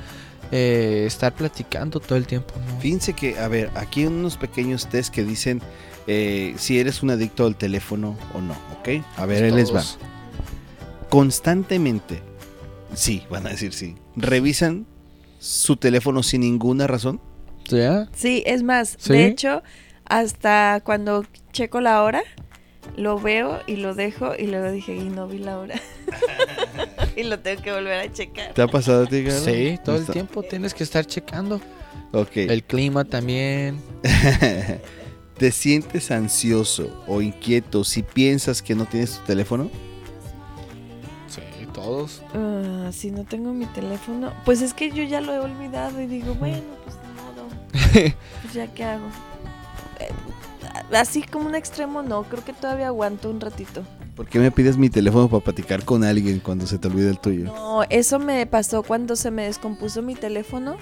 eh, 0.53 1.05
estar 1.07 1.35
platicando 1.35 2.01
todo 2.01 2.17
el 2.17 2.27
tiempo. 2.27 2.55
¿no? 2.67 2.81
Fíjense 2.81 3.13
que, 3.15 3.39
a 3.39 3.49
ver, 3.49 3.71
aquí 3.75 4.01
hay 4.01 4.07
unos 4.07 4.37
pequeños 4.37 4.89
test 4.89 5.13
que 5.13 5.25
dicen 5.25 5.63
eh, 6.07 6.55
si 6.59 6.79
eres 6.79 7.03
un 7.03 7.11
adicto 7.11 7.47
al 7.47 7.57
teléfono 7.57 8.17
o 8.35 8.41
no, 8.41 8.55
¿ok? 8.79 9.05
A 9.17 9.27
ver, 9.27 9.45
ahí 9.45 9.51
les 9.51 9.75
va. 9.75 9.83
Constantemente, 11.09 12.23
sí, 12.95 13.23
van 13.31 13.47
a 13.47 13.51
decir 13.51 13.73
sí, 13.73 13.97
revisan 14.17 14.87
su 15.39 15.77
teléfono 15.77 16.23
sin 16.23 16.43
ninguna 16.43 16.87
razón. 16.87 17.21
¿Ya? 17.69 18.09
Sí, 18.15 18.43
es 18.47 18.63
más, 18.63 18.97
¿Sí? 18.99 19.13
de 19.13 19.27
hecho, 19.27 19.63
hasta 20.05 20.83
cuando 20.85 21.25
checo 21.53 21.81
la 21.81 22.03
hora, 22.03 22.23
lo 22.97 23.19
veo 23.19 23.61
y 23.67 23.77
lo 23.77 23.95
dejo 23.95 24.35
y 24.39 24.47
luego 24.47 24.71
dije, 24.71 24.95
y 24.95 25.09
no 25.09 25.27
vi 25.27 25.39
la 25.39 25.59
hora. 25.59 25.81
y 27.17 27.23
lo 27.25 27.39
tengo 27.41 27.63
que 27.63 27.73
volver 27.73 28.01
a 28.01 28.13
checar. 28.13 28.55
¿Te 28.55 28.63
ha 28.63 28.69
pasado 28.69 29.05
a 29.05 29.07
ti, 29.07 29.23
Garo? 29.23 29.41
Sí, 29.41 29.79
todo 29.85 29.97
el 29.97 30.07
tiempo 30.07 30.43
tienes 30.43 30.75
que 30.75 30.85
estar 30.85 31.05
checando. 31.05 31.61
Ok. 32.13 32.37
El 32.37 32.63
clima 32.63 33.05
también. 33.05 33.81
¿Te 35.39 35.51
sientes 35.51 36.13
ansioso 36.13 37.05
o 37.09 37.21
inquieto 37.21 37.83
si 37.83 38.03
piensas 38.03 38.63
que 38.63 38.77
no 38.77 38.87
tienes 38.87 39.19
tu 39.19 39.27
teléfono? 39.27 39.69
Sí, 41.27 41.41
todos. 41.73 42.23
Ah, 42.33 42.91
si 42.93 43.11
no 43.11 43.25
tengo 43.25 43.53
mi 43.53 43.67
teléfono, 43.67 44.33
pues 44.45 44.63
es 44.63 44.73
que 44.75 44.91
yo 44.91 45.03
ya 45.03 45.21
lo 45.21 45.35
he 45.35 45.41
olvidado 45.41 46.01
y 46.01 46.07
digo, 46.07 46.35
bueno, 46.35 46.63
pues 46.85 46.97
de 46.97 47.09
modo. 47.21 48.15
pues 48.43 48.55
ya 48.55 48.69
qué 48.69 48.85
hago. 48.85 49.07
Eh, 49.99 50.11
así 50.93 51.23
como 51.23 51.47
un 51.47 51.55
extremo 51.55 52.03
no, 52.03 52.25
creo 52.25 52.45
que 52.45 52.53
todavía 52.53 52.89
aguanto 52.89 53.31
un 53.31 53.41
ratito. 53.41 53.83
¿Por 54.17 54.29
qué 54.29 54.39
me 54.39 54.51
pides 54.51 54.77
mi 54.77 54.91
teléfono 54.91 55.29
para 55.29 55.43
platicar 55.43 55.85
con 55.85 56.05
alguien 56.05 56.39
cuando 56.39 56.67
se 56.67 56.79
te 56.79 56.87
olvida 56.89 57.11
el 57.11 57.19
tuyo? 57.19 57.45
No, 57.45 57.83
eso 57.91 58.19
me 58.19 58.47
pasó 58.47 58.83
cuando 58.83 59.17
se 59.17 59.31
me 59.31 59.45
descompuso 59.45 60.03
mi 60.03 60.15
teléfono, 60.15 60.77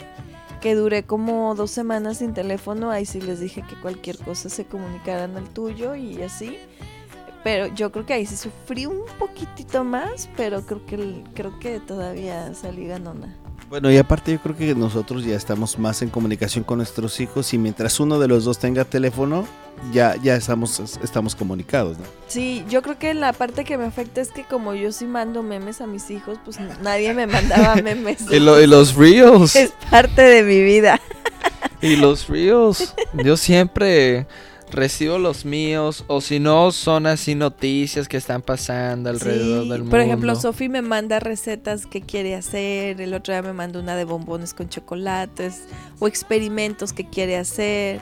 que 0.61 0.75
duré 0.75 1.02
como 1.04 1.54
dos 1.54 1.71
semanas 1.71 2.18
sin 2.18 2.35
teléfono, 2.35 2.90
ahí 2.90 3.06
sí 3.06 3.21
les 3.21 3.40
dije 3.40 3.62
que 3.62 3.80
cualquier 3.80 4.18
cosa 4.18 4.49
se 4.49 4.66
comunicaran 4.66 5.37
al 5.37 5.49
tuyo 5.49 5.94
y 5.94 6.23
así. 6.23 6.59
Pero 7.42 7.66
yo 7.75 7.90
creo 7.90 8.06
que 8.06 8.12
ahí 8.12 8.26
sí 8.26 8.37
sufrí 8.37 8.87
un 8.87 9.00
poquitito 9.18 9.82
más, 9.82 10.28
pero 10.37 10.62
creo 10.62 10.87
que 10.87 11.25
creo 11.35 11.59
que 11.59 11.80
todavía 11.80 12.54
salí 12.54 12.87
ganona. 12.87 13.37
Bueno, 13.73 13.91
y 13.91 13.97
aparte 13.97 14.33
yo 14.33 14.38
creo 14.38 14.55
que 14.55 14.75
nosotros 14.75 15.25
ya 15.25 15.35
estamos 15.35 15.79
más 15.79 16.02
en 16.02 16.11
comunicación 16.11 16.62
con 16.62 16.76
nuestros 16.76 17.19
hijos 17.21 17.55
y 17.55 17.59
mientras 17.59 17.99
uno 18.00 18.19
de 18.19 18.29
los 18.29 18.45
dos 18.45 18.59
tenga 18.59 18.85
teléfono, 18.85 19.49
ya, 19.95 20.14
ya 20.23 20.37
estamos, 20.37 20.79
estamos 21.02 21.35
comunicados, 21.35 21.97
¿no? 21.97 22.05
Sí, 22.26 22.67
yo 22.69 22.83
creo 22.83 22.99
que 22.99 23.14
la 23.14 23.33
parte 23.33 23.64
que 23.64 23.79
me 23.79 23.87
afecta 23.87 24.21
es 24.21 24.31
que 24.31 24.45
como 24.45 24.75
yo 24.75 24.93
sí 24.93 25.07
mando 25.07 25.43
memes 25.43 25.81
a 25.81 25.87
mis 25.87 26.11
hijos, 26.11 26.37
pues 26.45 26.59
nadie 26.83 27.14
me 27.14 27.26
mandaba 27.26 27.76
memes. 27.83 28.31
y, 28.31 28.41
lo- 28.41 28.61
y 28.61 28.67
los 28.67 28.95
reels. 28.95 29.57
Es 29.57 29.73
parte 29.91 30.21
de 30.21 30.43
mi 30.43 30.61
vida. 30.62 31.00
Y 31.81 31.97
los 31.97 32.29
reels. 32.29 32.95
Yo 33.25 33.38
siempre 33.38 34.26
recibo 34.73 35.19
los 35.19 35.45
míos. 35.45 36.05
O 36.09 36.21
si 36.21 36.41
no, 36.41 36.73
son 36.73 37.07
así 37.07 37.35
noticias 37.35 38.09
que 38.09 38.17
están 38.17 38.43
pasando 38.43 39.11
alrededor 39.11 39.64
Sí, 39.64 39.69
del 39.69 39.79
mundo. 39.81 39.91
Por 39.91 40.00
ejemplo, 40.00 40.35
Sofi 40.35 40.69
me 40.69 40.83
manda 40.83 41.21
recetas 41.21 41.87
que 41.87 42.00
quiere 42.00 42.35
hacer, 42.35 43.00
el 43.00 43.14
otro 43.14 43.33
día 43.33 43.43
me 43.43 43.52
mandó 43.52 43.81
una 43.81 43.95
de 43.95 44.05
bombones 44.05 44.55
con 44.55 44.69
chocolates 44.69 45.64
o 46.00 46.09
experimentos 46.09 46.93
que 46.93 47.09
quiere 47.09 47.37
hacer. 47.37 48.00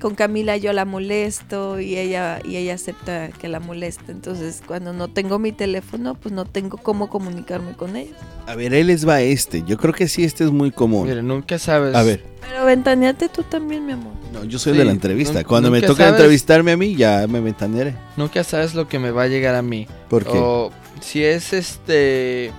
Con 0.00 0.14
Camila 0.14 0.56
yo 0.56 0.72
la 0.72 0.84
molesto 0.84 1.80
y 1.80 1.96
ella 1.96 2.38
y 2.44 2.56
ella 2.56 2.74
acepta 2.74 3.30
que 3.30 3.48
la 3.48 3.58
moleste. 3.58 4.12
Entonces, 4.12 4.62
cuando 4.64 4.92
no 4.92 5.08
tengo 5.08 5.40
mi 5.40 5.50
teléfono, 5.50 6.14
pues 6.14 6.32
no 6.32 6.44
tengo 6.44 6.76
cómo 6.76 7.08
comunicarme 7.10 7.72
con 7.72 7.96
ella. 7.96 8.12
A 8.46 8.54
ver, 8.54 8.72
ahí 8.74 8.84
les 8.84 9.06
va 9.08 9.20
este. 9.22 9.64
Yo 9.66 9.76
creo 9.76 9.92
que 9.92 10.06
sí, 10.06 10.22
este 10.22 10.44
es 10.44 10.50
muy 10.52 10.70
común. 10.70 11.08
Mira, 11.08 11.20
nunca 11.20 11.58
sabes. 11.58 11.96
A 11.96 12.04
ver, 12.04 12.22
Pero 12.40 12.64
ventaneate 12.64 13.28
tú 13.28 13.42
también, 13.42 13.84
mi 13.86 13.92
amor. 13.94 14.12
no, 14.32 14.44
yo 14.44 14.58
soy 14.60 14.74
Sí, 14.74 14.78
de 14.78 14.84
la 14.84 14.92
entrevista. 14.92 15.42
Cuando 15.42 15.68
me 15.70 15.80
toca 15.80 16.04
sabes. 16.04 16.12
entrevistarme 16.12 16.70
a 16.72 16.76
mí, 16.76 16.94
ya 16.94 17.26
me 17.28 17.40
ventanearé. 17.40 17.96
Nunca 18.16 18.44
sabes 18.44 18.74
lo 18.76 18.86
que 18.86 19.00
me 19.00 19.10
va 19.10 19.24
a 19.24 19.26
llegar 19.26 19.56
a 19.56 19.62
mí. 19.62 19.88
¿Por 20.08 20.24
qué? 20.24 20.30
O 20.38 20.70
si 21.00 21.24
es 21.24 21.52
este. 21.52 22.52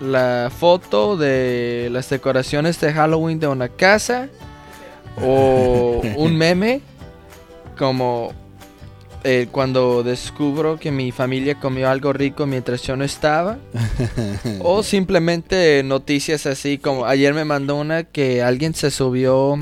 La 0.00 0.50
foto 0.58 1.16
de 1.16 1.88
las 1.92 2.08
decoraciones 2.10 2.80
de 2.80 2.92
Halloween 2.92 3.38
de 3.38 3.46
una 3.46 3.68
casa. 3.68 4.28
O 5.20 6.00
un 6.16 6.36
meme. 6.36 6.80
Como. 7.76 8.32
eh, 9.24 9.48
cuando 9.50 10.02
descubro 10.02 10.78
que 10.78 10.90
mi 10.90 11.12
familia 11.12 11.58
comió 11.58 11.88
algo 11.88 12.12
rico 12.12 12.46
mientras 12.46 12.82
yo 12.82 12.96
no 12.96 13.04
estaba. 13.04 13.58
O 14.60 14.82
simplemente 14.82 15.82
noticias 15.84 16.46
así 16.46 16.78
como 16.78 17.04
ayer 17.06 17.34
me 17.34 17.44
mandó 17.44 17.76
una 17.76 18.04
que 18.04 18.42
alguien 18.42 18.74
se 18.74 18.90
subió 18.90 19.58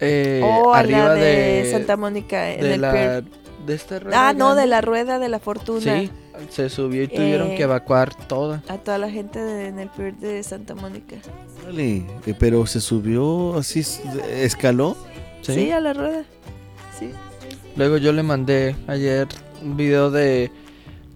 eh, 0.00 0.40
o 0.44 0.74
a 0.74 0.80
arriba 0.80 1.08
la 1.08 1.14
de, 1.14 1.62
de, 1.62 1.70
Santa 1.70 1.96
Mónica 1.96 2.52
en 2.52 2.60
de 2.60 2.74
el 2.74 2.80
la 2.80 2.92
pier. 2.92 3.24
De 3.68 3.74
esta 3.74 4.00
rueda 4.00 4.28
Ah, 4.28 4.32
no, 4.32 4.46
grande. 4.46 4.62
de 4.62 4.66
la 4.66 4.80
rueda 4.80 5.18
de 5.20 5.28
la 5.28 5.38
fortuna. 5.38 5.80
Sí, 6.00 6.10
se 6.50 6.68
subió 6.68 7.02
y 7.04 7.08
tuvieron 7.08 7.52
Eh, 7.52 7.54
que 7.56 7.62
evacuar 7.62 8.14
toda. 8.26 8.62
A 8.68 8.78
toda 8.78 8.98
la 8.98 9.10
gente 9.10 9.38
de- 9.38 9.68
en 9.68 9.78
el 9.78 9.88
pier 9.90 10.16
de 10.16 10.42
Santa 10.42 10.74
Mónica. 10.74 11.16
Órale, 11.62 12.04
eh, 12.26 12.34
pero 12.38 12.66
se 12.66 12.80
subió 12.80 13.56
así, 13.58 13.84
escaló. 14.32 14.96
¿sí? 15.42 15.54
¿Sí? 15.54 15.70
a 15.70 15.80
la 15.80 15.92
rueda. 15.92 16.24
Sí. 16.98 17.10
Luego 17.76 17.96
yo 17.98 18.12
le 18.12 18.22
mandé 18.24 18.74
ayer 18.88 19.28
un 19.62 19.76
video 19.76 20.10
de 20.10 20.50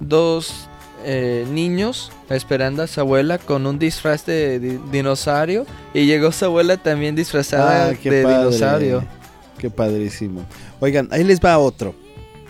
dos 0.01 0.69
eh, 1.05 1.45
niños 1.51 2.13
esperando 2.31 2.83
a 2.83 2.87
su 2.87 3.01
abuela 3.01 3.39
con 3.39 3.67
un 3.67 3.77
disfraz 3.79 4.25
de 4.25 4.61
di- 4.61 4.79
dinosaurio 4.93 5.67
y 5.93 6.07
llegó 6.07 6.31
su 6.31 6.45
abuela 6.45 6.77
también 6.77 7.17
disfrazada 7.17 7.89
Ah, 7.89 7.95
qué 8.01 8.09
de 8.11 8.23
padre. 8.23 8.39
dinosaurio. 8.39 9.05
Qué 9.59 9.69
padrísimo. 9.69 10.43
Oigan, 10.81 11.09
ahí 11.11 11.25
les 11.25 11.41
va 11.41 11.59
otro. 11.59 11.95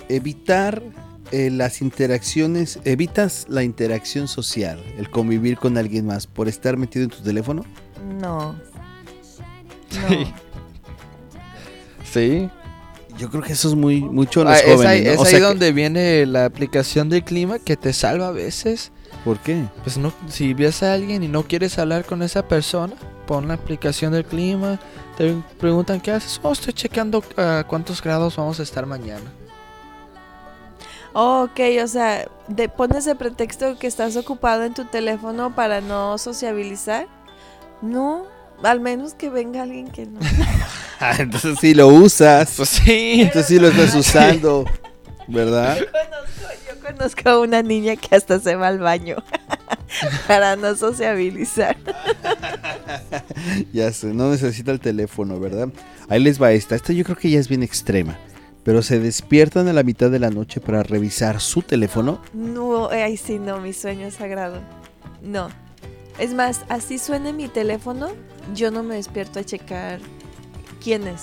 Evitar 0.08 0.82
eh, 1.30 1.50
las 1.50 1.80
interacciones, 1.82 2.78
evitas 2.84 3.46
la 3.48 3.62
interacción 3.62 4.28
social, 4.28 4.82
el 4.98 5.10
convivir 5.10 5.56
con 5.58 5.78
alguien 5.78 6.06
más 6.06 6.26
por 6.26 6.48
estar 6.48 6.76
metido 6.76 7.04
en 7.04 7.10
tu 7.10 7.22
teléfono. 7.22 7.64
No. 8.20 8.52
No. 8.52 8.56
Sí. 9.90 10.26
Sí. 12.12 12.50
Yo 13.18 13.30
creo 13.30 13.42
que 13.42 13.52
eso 13.54 13.68
es 13.68 13.74
muy 13.74 14.00
mucho 14.02 14.42
en 14.42 14.48
los 14.48 14.56
Ah, 14.56 14.60
es 14.60 14.64
jóvenes. 14.74 14.86
ahí, 14.86 15.04
¿no? 15.04 15.10
es 15.12 15.18
O 15.18 15.24
ahí 15.24 15.32
que- 15.32 15.40
donde 15.40 15.72
viene 15.72 16.26
la 16.26 16.44
aplicación 16.44 17.08
del 17.08 17.24
clima 17.24 17.58
que 17.58 17.76
te 17.76 17.92
salva 17.92 18.28
a 18.28 18.32
veces. 18.32 18.90
¿Por 19.24 19.38
qué? 19.38 19.64
Pues 19.82 19.96
no, 19.98 20.12
si 20.28 20.52
ves 20.52 20.82
a 20.82 20.92
alguien 20.94 21.22
y 21.22 21.28
no 21.28 21.44
quieres 21.44 21.78
hablar 21.78 22.04
con 22.04 22.22
esa 22.22 22.48
persona, 22.48 22.94
pon 23.26 23.48
la 23.48 23.54
aplicación 23.54 24.12
del 24.12 24.24
clima, 24.24 24.78
te 25.16 25.34
preguntan 25.58 26.00
qué 26.00 26.10
haces, 26.10 26.40
oh, 26.42 26.52
estoy 26.52 26.72
checando 26.72 27.22
a 27.36 27.64
cuántos 27.68 28.02
grados 28.02 28.36
vamos 28.36 28.58
a 28.60 28.62
estar 28.62 28.84
mañana. 28.84 29.32
Oh, 31.14 31.44
ok, 31.50 31.60
o 31.82 31.86
sea, 31.86 32.26
de, 32.48 32.68
pones 32.68 33.04
de 33.04 33.14
pretexto 33.14 33.78
que 33.78 33.86
estás 33.86 34.16
ocupado 34.16 34.64
en 34.64 34.72
tu 34.74 34.84
teléfono 34.86 35.54
para 35.54 35.80
no 35.80 36.16
sociabilizar. 36.18 37.06
No, 37.82 38.24
al 38.62 38.80
menos 38.80 39.14
que 39.14 39.28
venga 39.28 39.62
alguien 39.62 39.88
que 39.90 40.06
no. 40.06 40.20
Ah, 41.04 41.16
entonces 41.18 41.58
sí 41.60 41.74
lo 41.74 41.88
usas. 41.88 42.54
Pues 42.56 42.68
sí. 42.68 43.22
Entonces 43.22 43.46
sí 43.46 43.58
lo 43.58 43.66
estás 43.68 43.92
usando, 43.96 44.64
¿verdad? 45.26 45.76
Conozco- 45.78 46.54
yo 46.68 46.80
conozco 46.96 47.28
a 47.28 47.40
una 47.40 47.60
niña 47.60 47.96
que 47.96 48.14
hasta 48.14 48.38
se 48.38 48.54
va 48.54 48.68
al 48.68 48.78
baño 48.78 49.16
para 50.28 50.54
no 50.54 50.76
sociabilizar. 50.76 51.76
Ya 53.72 53.92
sé, 53.92 54.08
no 54.08 54.30
necesita 54.30 54.70
el 54.70 54.78
teléfono, 54.80 55.40
¿verdad? 55.40 55.68
Ahí 56.08 56.20
les 56.20 56.40
va 56.40 56.52
esta. 56.52 56.76
Esta 56.76 56.92
yo 56.92 57.02
creo 57.04 57.16
que 57.16 57.30
ya 57.30 57.40
es 57.40 57.48
bien 57.48 57.62
extrema. 57.64 58.16
Pero 58.64 58.82
se 58.82 59.00
despiertan 59.00 59.68
a 59.68 59.72
la 59.72 59.82
mitad 59.82 60.10
de 60.10 60.18
la 60.18 60.30
noche 60.30 60.60
para 60.60 60.82
revisar 60.82 61.40
su 61.40 61.62
teléfono. 61.62 62.20
No, 62.32 62.88
ay, 62.90 63.16
sí, 63.16 63.38
no, 63.38 63.60
mi 63.60 63.72
sueño 63.72 64.06
es 64.06 64.14
sagrado. 64.14 64.60
No. 65.22 65.48
Es 66.18 66.34
más, 66.34 66.64
así 66.68 66.98
suene 66.98 67.32
mi 67.32 67.48
teléfono, 67.48 68.10
yo 68.54 68.70
no 68.70 68.82
me 68.82 68.96
despierto 68.96 69.40
a 69.40 69.44
checar 69.44 69.98
quién 70.82 71.08
es. 71.08 71.22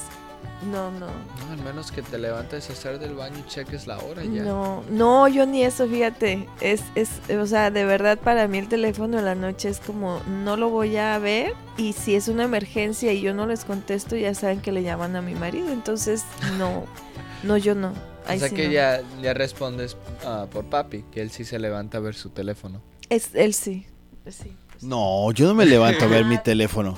No, 0.71 0.91
no. 0.91 1.07
No, 1.07 1.53
al 1.53 1.63
menos 1.63 1.89
que 1.91 2.01
te 2.01 2.17
levantes 2.17 2.69
a 2.69 2.73
hacer 2.73 2.99
del 2.99 3.15
baño 3.15 3.37
y 3.39 3.49
cheques 3.49 3.87
la 3.87 3.97
hora 3.99 4.23
ya. 4.25 4.43
No, 4.43 4.83
no, 4.89 5.27
yo 5.29 5.45
ni 5.45 5.63
eso, 5.63 5.87
fíjate. 5.87 6.47
Es, 6.59 6.83
es, 6.95 7.09
o 7.29 7.47
sea, 7.47 7.71
de 7.71 7.85
verdad 7.85 8.19
para 8.19 8.47
mí 8.49 8.57
el 8.57 8.67
teléfono 8.67 9.19
en 9.19 9.25
la 9.25 9.35
noche 9.35 9.69
es 9.69 9.79
como, 9.79 10.19
no 10.27 10.57
lo 10.57 10.69
voy 10.69 10.97
a 10.97 11.17
ver. 11.17 11.53
Y 11.77 11.93
si 11.93 12.15
es 12.15 12.27
una 12.27 12.43
emergencia 12.43 13.13
y 13.13 13.21
yo 13.21 13.33
no 13.33 13.45
les 13.45 13.63
contesto, 13.63 14.17
ya 14.17 14.33
saben 14.33 14.59
que 14.59 14.73
le 14.73 14.83
llaman 14.83 15.15
a 15.15 15.21
mi 15.21 15.33
marido. 15.33 15.71
Entonces, 15.71 16.25
no, 16.57 16.83
no, 17.43 17.57
yo 17.57 17.75
no. 17.75 17.91
o 17.91 18.37
sea 18.37 18.49
sí 18.49 18.55
que 18.55 18.65
no. 18.67 18.71
ya, 18.71 19.01
ya 19.21 19.33
respondes 19.33 19.97
ah, 20.25 20.47
por 20.51 20.65
papi, 20.65 21.03
que 21.11 21.21
él 21.21 21.31
sí 21.31 21.45
se 21.45 21.59
levanta 21.59 21.97
a 21.97 22.01
ver 22.01 22.15
su 22.15 22.29
teléfono. 22.29 22.81
Es, 23.09 23.33
él 23.33 23.53
sí. 23.53 23.85
Sí. 24.29 24.55
No, 24.81 25.31
yo 25.31 25.47
no 25.47 25.55
me 25.55 25.65
levanto 25.65 26.05
a 26.05 26.07
ver 26.07 26.25
mi 26.25 26.37
teléfono. 26.43 26.97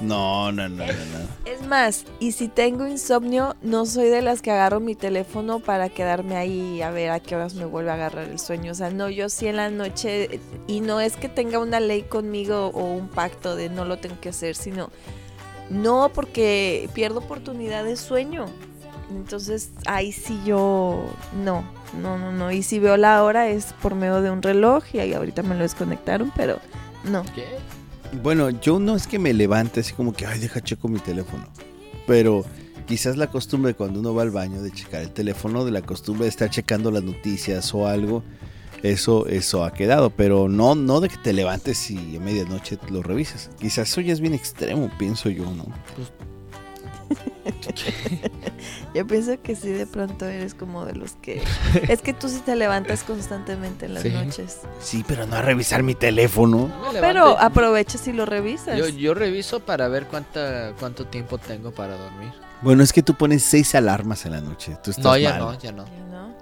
No, 0.00 0.50
no, 0.50 0.66
no, 0.68 0.86
no, 0.86 0.92
no. 0.92 1.28
Es 1.44 1.66
más, 1.66 2.06
y 2.20 2.32
si 2.32 2.48
tengo 2.48 2.86
insomnio, 2.86 3.54
no 3.60 3.84
soy 3.84 4.08
de 4.08 4.22
las 4.22 4.40
que 4.40 4.50
agarro 4.50 4.80
mi 4.80 4.94
teléfono 4.94 5.60
para 5.60 5.90
quedarme 5.90 6.36
ahí 6.36 6.80
a 6.80 6.90
ver 6.90 7.10
a 7.10 7.20
qué 7.20 7.36
horas 7.36 7.54
me 7.54 7.66
vuelve 7.66 7.90
a 7.90 7.94
agarrar 7.94 8.28
el 8.28 8.38
sueño. 8.38 8.72
O 8.72 8.74
sea, 8.74 8.90
no, 8.90 9.10
yo 9.10 9.28
sí 9.28 9.46
en 9.46 9.56
la 9.56 9.68
noche, 9.68 10.40
y 10.66 10.80
no 10.80 11.00
es 11.00 11.16
que 11.16 11.28
tenga 11.28 11.58
una 11.58 11.80
ley 11.80 12.02
conmigo 12.02 12.68
o 12.68 12.84
un 12.84 13.08
pacto 13.08 13.56
de 13.56 13.68
no 13.68 13.84
lo 13.84 13.98
tengo 13.98 14.18
que 14.20 14.30
hacer, 14.30 14.56
sino 14.56 14.90
no 15.68 16.10
porque 16.14 16.88
pierdo 16.94 17.18
oportunidad 17.18 17.84
de 17.84 17.96
sueño. 17.96 18.46
Entonces, 19.10 19.70
ahí 19.86 20.12
sí 20.12 20.38
yo 20.44 21.04
no, 21.44 21.64
no, 22.00 22.18
no, 22.18 22.32
no. 22.32 22.52
Y 22.52 22.62
si 22.62 22.78
veo 22.78 22.96
la 22.96 23.22
hora 23.24 23.48
es 23.48 23.72
por 23.82 23.94
medio 23.94 24.22
de 24.22 24.30
un 24.30 24.42
reloj 24.42 24.84
y 24.92 25.00
ahí 25.00 25.12
ahorita 25.12 25.42
me 25.42 25.54
lo 25.54 25.62
desconectaron, 25.62 26.32
pero 26.36 26.58
no. 27.04 27.24
¿Qué? 27.34 27.44
Bueno, 28.22 28.50
yo 28.50 28.78
no 28.78 28.96
es 28.96 29.06
que 29.06 29.18
me 29.18 29.32
levante 29.32 29.80
así 29.80 29.92
como 29.92 30.12
que, 30.12 30.26
ay, 30.26 30.38
deja 30.38 30.60
checo 30.60 30.88
mi 30.88 30.98
teléfono. 30.98 31.46
Pero 32.06 32.44
quizás 32.86 33.16
la 33.16 33.28
costumbre 33.28 33.74
cuando 33.74 34.00
uno 34.00 34.14
va 34.14 34.22
al 34.22 34.30
baño 34.30 34.62
de 34.62 34.70
checar 34.70 35.02
el 35.02 35.10
teléfono, 35.10 35.64
de 35.64 35.70
la 35.70 35.82
costumbre 35.82 36.24
de 36.24 36.30
estar 36.30 36.50
checando 36.50 36.90
las 36.90 37.02
noticias 37.02 37.72
o 37.74 37.86
algo, 37.86 38.22
eso, 38.82 39.26
eso 39.26 39.64
ha 39.64 39.72
quedado. 39.72 40.10
Pero 40.10 40.48
no, 40.48 40.74
no 40.74 41.00
de 41.00 41.08
que 41.08 41.16
te 41.16 41.32
levantes 41.32 41.90
y 41.90 42.16
a 42.16 42.20
medianoche 42.20 42.78
lo 42.90 43.02
revises. 43.02 43.50
Quizás 43.60 43.90
eso 43.90 44.00
ya 44.00 44.12
es 44.12 44.20
bien 44.20 44.34
extremo, 44.34 44.90
pienso 44.98 45.30
yo, 45.30 45.44
¿no? 45.52 45.66
Yo 48.94 49.06
pienso 49.06 49.40
que 49.42 49.54
sí, 49.56 49.68
de 49.70 49.86
pronto 49.86 50.26
eres 50.26 50.54
como 50.54 50.84
de 50.84 50.94
los 50.94 51.12
que... 51.12 51.42
es 51.88 52.02
que 52.02 52.12
tú 52.12 52.28
sí 52.28 52.40
te 52.44 52.56
levantas 52.56 53.02
constantemente 53.04 53.86
en 53.86 53.94
las 53.94 54.02
Sí. 54.02 54.10
noches. 54.10 54.58
Sí, 54.80 55.04
pero 55.06 55.26
no 55.26 55.36
a 55.36 55.42
revisar 55.42 55.82
mi 55.82 55.94
teléfono. 55.94 56.70
Pero 56.92 57.38
aprovechas 57.38 58.06
y 58.08 58.12
lo 58.12 58.26
revisas. 58.26 58.76
yo, 58.78 58.88
yo 58.88 59.14
reviso 59.14 59.60
para 59.60 59.88
ver 59.88 60.06
cuánta, 60.06 60.72
cuánto 60.78 61.06
tiempo 61.06 61.38
tengo 61.38 61.70
para 61.72 61.96
dormir. 61.96 62.32
Bueno, 62.62 62.82
es 62.82 62.92
que 62.92 63.02
tú 63.02 63.14
pones 63.14 63.42
seis 63.42 63.74
alarmas 63.74 64.26
en 64.26 64.32
la 64.32 64.40
noche. 64.42 64.76
Tú 64.82 64.90
estás 64.90 65.04
No, 65.04 65.16
ya 65.16 65.30
mal. 65.30 65.38
no, 65.40 65.58
ya 65.58 65.72
no. 65.72 65.84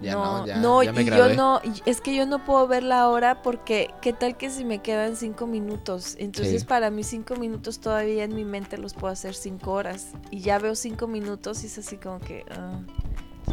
Ya 0.00 0.12
no, 0.12 0.22
no, 0.24 0.38
no, 0.40 0.46
ya- 0.46 0.56
no, 0.60 0.82
ya 0.82 0.92
me 0.92 1.02
y 1.02 1.06
yo 1.06 1.34
no, 1.34 1.60
es 1.86 2.00
que 2.00 2.14
yo 2.14 2.24
no 2.26 2.44
puedo 2.44 2.66
ver 2.68 2.82
la 2.84 3.08
hora 3.08 3.42
porque 3.42 3.90
qué 4.00 4.12
tal 4.12 4.36
que 4.36 4.48
si 4.50 4.64
me 4.64 4.78
quedan 4.80 5.16
cinco 5.16 5.46
minutos, 5.46 6.14
entonces 6.18 6.60
Sí. 6.62 6.66
para 6.66 6.90
mí 6.90 7.02
cinco 7.02 7.34
minutos 7.36 7.80
todavía 7.80 8.24
en 8.24 8.34
mi 8.34 8.44
mente 8.44 8.78
los 8.78 8.94
puedo 8.94 9.12
hacer 9.12 9.34
cinco 9.34 9.72
horas 9.72 10.08
y 10.30 10.40
ya 10.40 10.58
veo 10.58 10.74
cinco 10.76 11.06
minutos 11.08 11.64
y 11.64 11.66
es 11.66 11.78
así 11.78 11.96
como 11.96 12.20
que, 12.20 12.44
ah, 12.50 12.80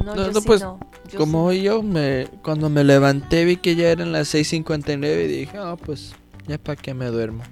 no, 0.03 0.15
No, 0.15 0.15
yo 0.27 0.31
no, 0.31 0.41
sí 0.41 0.47
pues, 0.47 0.61
no, 0.61 0.79
yo 1.11 1.17
Como 1.19 1.51
sí 1.51 1.61
yo, 1.63 1.81
me, 1.81 2.27
cuando 2.43 2.69
me 2.69 2.83
levanté 2.83 3.43
vi 3.45 3.57
que 3.57 3.75
ya 3.75 3.89
eran 3.89 4.11
las 4.11 4.27
6.59 4.33 5.23
y 5.25 5.27
dije, 5.27 5.57
ah, 5.57 5.75
pues 5.83 6.13
ya 6.47 6.57
para 6.57 6.75
qué 6.79 6.93
me 6.93 7.07
duermo. 7.07 7.43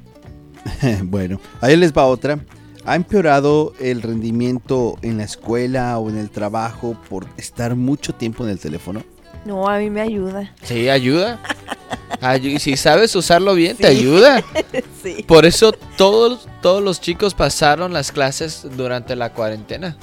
bueno, 1.06 1.40
ahí 1.62 1.76
les 1.76 1.92
va 1.94 2.06
otra. 2.06 2.40
¿Ha 2.86 2.96
empeorado 2.96 3.74
el 3.80 4.02
rendimiento 4.02 4.98
en 5.02 5.18
la 5.18 5.24
escuela 5.24 5.98
o 6.00 6.10
en 6.10 6.18
el 6.18 6.30
trabajo 6.30 6.98
por 7.10 7.28
estar 7.38 7.76
mucho 7.76 8.14
tiempo 8.14 8.44
en 8.44 8.50
el 8.52 8.60
teléfono? 8.60 9.04
no. 9.46 9.68
A 9.70 9.78
mí 9.80 9.90
me 9.90 10.02
ayuda. 10.02 10.54
Sí, 10.64 10.90
ayuda. 10.90 11.40
Ayu- 12.22 12.60
si 12.60 12.78
sabes 12.78 13.14
usarlo 13.16 13.56
bien, 13.56 13.76
te 13.76 13.88
ayuda. 13.88 14.42
sí. 15.04 15.24
Por 15.28 15.46
eso 15.46 15.72
todos, 15.98 16.48
todos 16.62 16.82
los 16.82 17.02
chicos 17.02 17.34
pasaron 17.34 17.92
las 17.94 18.12
clases 18.12 18.66
durante 18.78 19.16
la 19.16 19.34
cuarentena. 19.34 19.98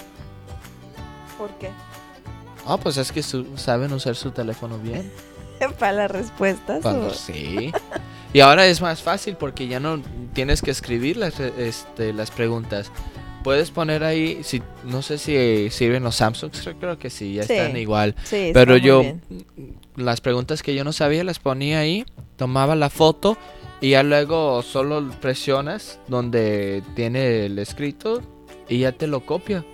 ¿Por 1.39 1.51
qué? 1.59 1.71
Ah, 2.67 2.77
pues 2.77 2.97
es 2.99 3.11
que 3.13 3.23
su- 3.23 3.57
saben 3.57 3.93
usar 3.93 4.15
su 4.17 4.31
teléfono 4.31 4.79
bien. 4.79 5.11
Para 5.79 5.93
las 5.93 6.11
respuestas. 6.11 6.83
Cuando- 6.83 7.09
o- 7.09 7.15
sí. 7.15 7.73
Y 8.33 8.41
ahora 8.41 8.67
es 8.67 8.81
más 8.81 9.03
fácil 9.03 9.37
porque 9.37 9.67
ya 9.67 9.81
no 9.81 10.01
tienes 10.35 10.63
que 10.63 10.71
escribir 10.71 11.17
las, 11.17 11.39
este, 11.41 12.13
las 12.13 12.31
preguntas. 12.31 12.91
Puedes 13.43 13.71
poner 13.71 14.05
ahí, 14.05 14.41
si, 14.45 14.63
no 14.85 15.01
sé 15.03 15.17
si 15.19 15.71
sirven 15.71 16.03
los 16.05 16.17
Samsungs, 16.17 16.69
creo- 16.79 16.99
que 16.99 17.11
sí, 17.11 17.35
ya 17.35 17.43
Sí. 17.45 17.55
están 17.55 17.77
igual. 17.77 18.15
Sí, 18.23 18.51
Pero 18.53 18.77
yo, 18.77 19.01
bien. 19.01 19.23
las 19.97 20.21
preguntas 20.21 20.63
que 20.63 20.75
yo 20.75 20.85
no 20.85 20.93
sabía 20.93 21.25
las 21.25 21.39
ponía 21.39 21.81
ahí, 21.81 22.05
tomaba 22.37 22.77
la 22.77 22.91
foto 22.91 23.37
y 23.81 23.91
ya 23.91 24.03
luego 24.03 24.63
solo 24.63 25.09
presionas 25.23 25.99
donde 26.07 26.83
tiene 26.95 27.47
el 27.47 27.59
escrito 27.59 28.21
y 28.69 28.81
ya 28.81 28.93
te 28.93 29.07
lo 29.07 29.25
copia. 29.27 29.65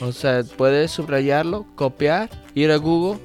O 0.00 0.12
sea, 0.12 0.42
puedes 0.56 0.90
subrayarlo, 0.90 1.66
copiar, 1.76 2.28
ir 2.54 2.70
a 2.70 2.76
Google, 2.76 3.18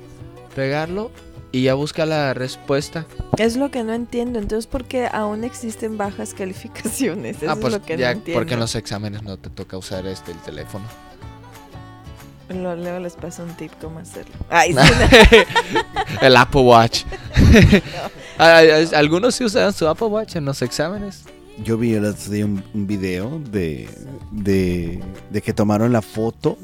pegarlo 0.55 1.11
y 1.51 1.63
ya 1.63 1.73
busca 1.73 2.05
la 2.05 2.33
respuesta. 2.33 3.05
Es 3.37 3.55
lo 3.57 3.71
que 3.71 3.83
no 3.83 3.93
entiendo. 3.93 4.39
Entonces, 4.39 4.67
¿por 4.67 4.85
qué 4.85 5.07
aún 5.11 5.43
existen 5.43 5.97
bajas 5.97 6.33
calificaciones? 6.37 7.37
Eso 7.37 7.49
ah, 7.49 7.53
es 7.53 7.59
pues 7.59 7.73
lo 7.73 7.81
que 7.81 7.97
ya, 7.97 8.07
no 8.07 8.19
entiendo. 8.19 8.39
porque 8.39 8.53
en 8.55 8.59
los 8.59 8.75
exámenes 8.75 9.23
no 9.23 9.37
te 9.37 9.49
toca 9.49 9.77
usar 9.77 10.05
este 10.07 10.31
el 10.31 10.37
teléfono. 10.39 10.85
Lo- 12.49 12.75
Luego 12.75 12.99
les 12.99 13.13
paso 13.13 13.43
un 13.43 13.53
tip 13.55 13.71
cómo 13.79 13.99
hacerlo. 13.99 14.33
Ay, 14.49 14.73
sí, 14.73 14.79
el 16.21 16.35
Apple 16.37 16.61
Watch. 16.61 17.03
Ah, 18.41 18.61
ah, 18.61 18.97
Algunos 18.97 19.35
sí 19.35 19.43
usan 19.43 19.73
su 19.73 19.85
Apple 19.85 20.07
Watch 20.07 20.37
en 20.37 20.45
los 20.45 20.61
exámenes. 20.61 21.25
Yo 21.61 21.77
vi 21.77 21.93
el 21.95 22.05
otro 22.05 22.31
día 22.31 22.45
un, 22.45 22.63
un 22.73 22.87
video 22.87 23.37
de, 23.51 23.89
de, 24.31 25.03
de 25.29 25.41
que 25.41 25.51
tomaron 25.53 25.91
la 25.91 26.01
foto 26.01 26.57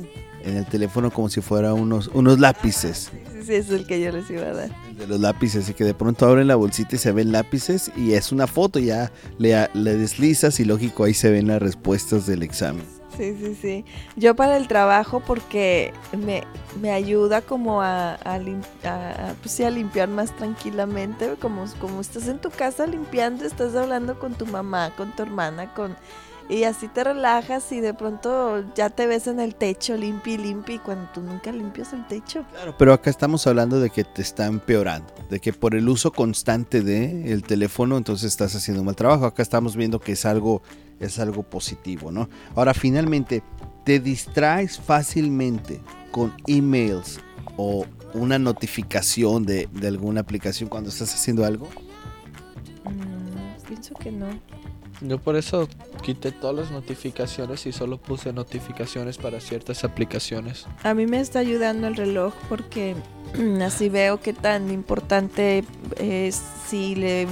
en 0.45 0.57
el 0.57 0.65
teléfono 0.65 1.11
como 1.11 1.27
si 1.29 1.41
fuera 1.41 1.73
unos, 1.73 2.07
unos 2.13 2.39
lápices. 2.39 3.11
sí, 3.33 3.43
sí, 3.45 3.53
es 3.55 3.69
el 3.71 3.85
que 3.87 3.99
yo 4.01 4.11
les 4.11 4.29
iba 4.29 4.43
a 4.43 4.53
dar. 4.53 4.69
El 4.89 4.97
de 4.97 5.07
los 5.07 5.19
lápices 5.19 5.67
y 5.69 5.73
que 5.73 5.83
de 5.83 5.93
pronto 5.93 6.25
abren 6.25 6.47
la 6.47 6.55
bolsita 6.55 6.95
y 6.95 6.99
se 6.99 7.11
ven 7.11 7.31
lápices 7.31 7.91
y 7.97 8.13
es 8.13 8.31
una 8.31 8.47
foto, 8.47 8.79
ya 8.79 9.11
le, 9.37 9.67
le 9.73 9.95
deslizas 9.97 10.59
y 10.59 10.65
lógico 10.65 11.03
ahí 11.03 11.13
se 11.13 11.29
ven 11.31 11.47
las 11.47 11.61
respuestas 11.61 12.25
del 12.27 12.43
examen. 12.43 12.83
Sí, 13.17 13.33
sí, 13.39 13.57
sí. 13.61 13.85
Yo 14.17 14.35
para 14.35 14.57
el 14.57 14.67
trabajo 14.67 15.21
porque 15.25 15.93
me, 16.25 16.43
me 16.81 16.91
ayuda 16.91 17.39
como 17.41 17.81
a, 17.81 18.15
a, 18.15 18.37
lim- 18.39 18.61
a- 18.83 19.33
pues 19.41 19.55
sí, 19.55 19.63
a 19.63 19.69
limpiar 19.69 20.09
más 20.09 20.35
tranquilamente, 20.35 21.35
como, 21.39 21.63
como 21.79 22.01
estás 22.01 22.27
en 22.27 22.39
tu 22.39 22.49
casa 22.49 22.85
limpiando, 22.85 23.45
estás 23.45 23.73
hablando 23.75 24.19
con 24.19 24.33
tu 24.33 24.45
mamá, 24.45 24.91
con 24.97 25.15
tu 25.15 25.23
hermana, 25.23 25.73
con 25.73 25.95
y 26.47 26.63
así 26.63 26.87
te 26.87 27.03
relajas 27.03 27.71
y 27.71 27.79
de 27.79 27.93
pronto 27.93 28.63
ya 28.75 28.89
te 28.89 29.07
ves 29.07 29.27
en 29.27 29.39
el 29.39 29.55
techo 29.55 29.97
limpio 29.97 30.35
y 30.67 30.79
cuando 30.79 31.09
tú 31.13 31.21
nunca 31.21 31.51
limpias 31.51 31.93
el 31.93 32.05
techo. 32.07 32.45
Claro, 32.51 32.75
pero 32.77 32.93
acá 32.93 33.09
estamos 33.09 33.47
hablando 33.47 33.79
de 33.79 33.89
que 33.89 34.03
te 34.03 34.21
está 34.21 34.45
empeorando, 34.45 35.11
de 35.29 35.39
que 35.39 35.53
por 35.53 35.73
el 35.75 35.89
uso 35.89 36.11
constante 36.11 36.81
de 36.81 37.31
el 37.31 37.43
teléfono 37.43 37.97
entonces 37.97 38.27
estás 38.27 38.55
haciendo 38.55 38.81
un 38.81 38.85
mal 38.85 38.95
trabajo. 38.95 39.25
Acá 39.25 39.41
estamos 39.41 39.75
viendo 39.75 39.99
que 39.99 40.11
es 40.11 40.25
algo 40.25 40.61
es 40.99 41.19
algo 41.19 41.43
positivo, 41.43 42.11
¿no? 42.11 42.29
Ahora 42.55 42.73
finalmente 42.73 43.43
te 43.83 43.99
distraes 43.99 44.79
fácilmente 44.79 45.81
con 46.11 46.33
emails 46.47 47.19
o 47.57 47.85
una 48.13 48.39
notificación 48.39 49.45
de, 49.45 49.67
de 49.71 49.87
alguna 49.87 50.21
aplicación 50.21 50.69
cuando 50.69 50.89
estás 50.89 51.13
haciendo 51.13 51.43
algo. 51.43 51.67
Mm, 52.85 53.67
pienso 53.67 53.93
que 53.95 54.11
no. 54.11 54.27
Yo 55.01 55.17
por 55.17 55.35
eso 55.35 55.67
quité 56.01 56.31
todas 56.31 56.55
las 56.55 56.71
notificaciones 56.71 57.65
y 57.65 57.71
solo 57.71 57.97
puse 57.97 58.31
notificaciones 58.31 59.17
para 59.17 59.39
ciertas 59.41 59.83
aplicaciones. 59.83 60.65
A 60.83 60.93
mí 60.93 61.05
me 61.05 61.19
está 61.19 61.39
ayudando 61.39 61.87
el 61.87 61.95
reloj 61.95 62.33
porque 62.47 62.95
así 63.63 63.89
veo 63.89 64.21
qué 64.21 64.33
tan 64.33 64.71
importante 64.71 65.63
es 65.97 66.41
si 66.67 66.95
le 66.95 67.27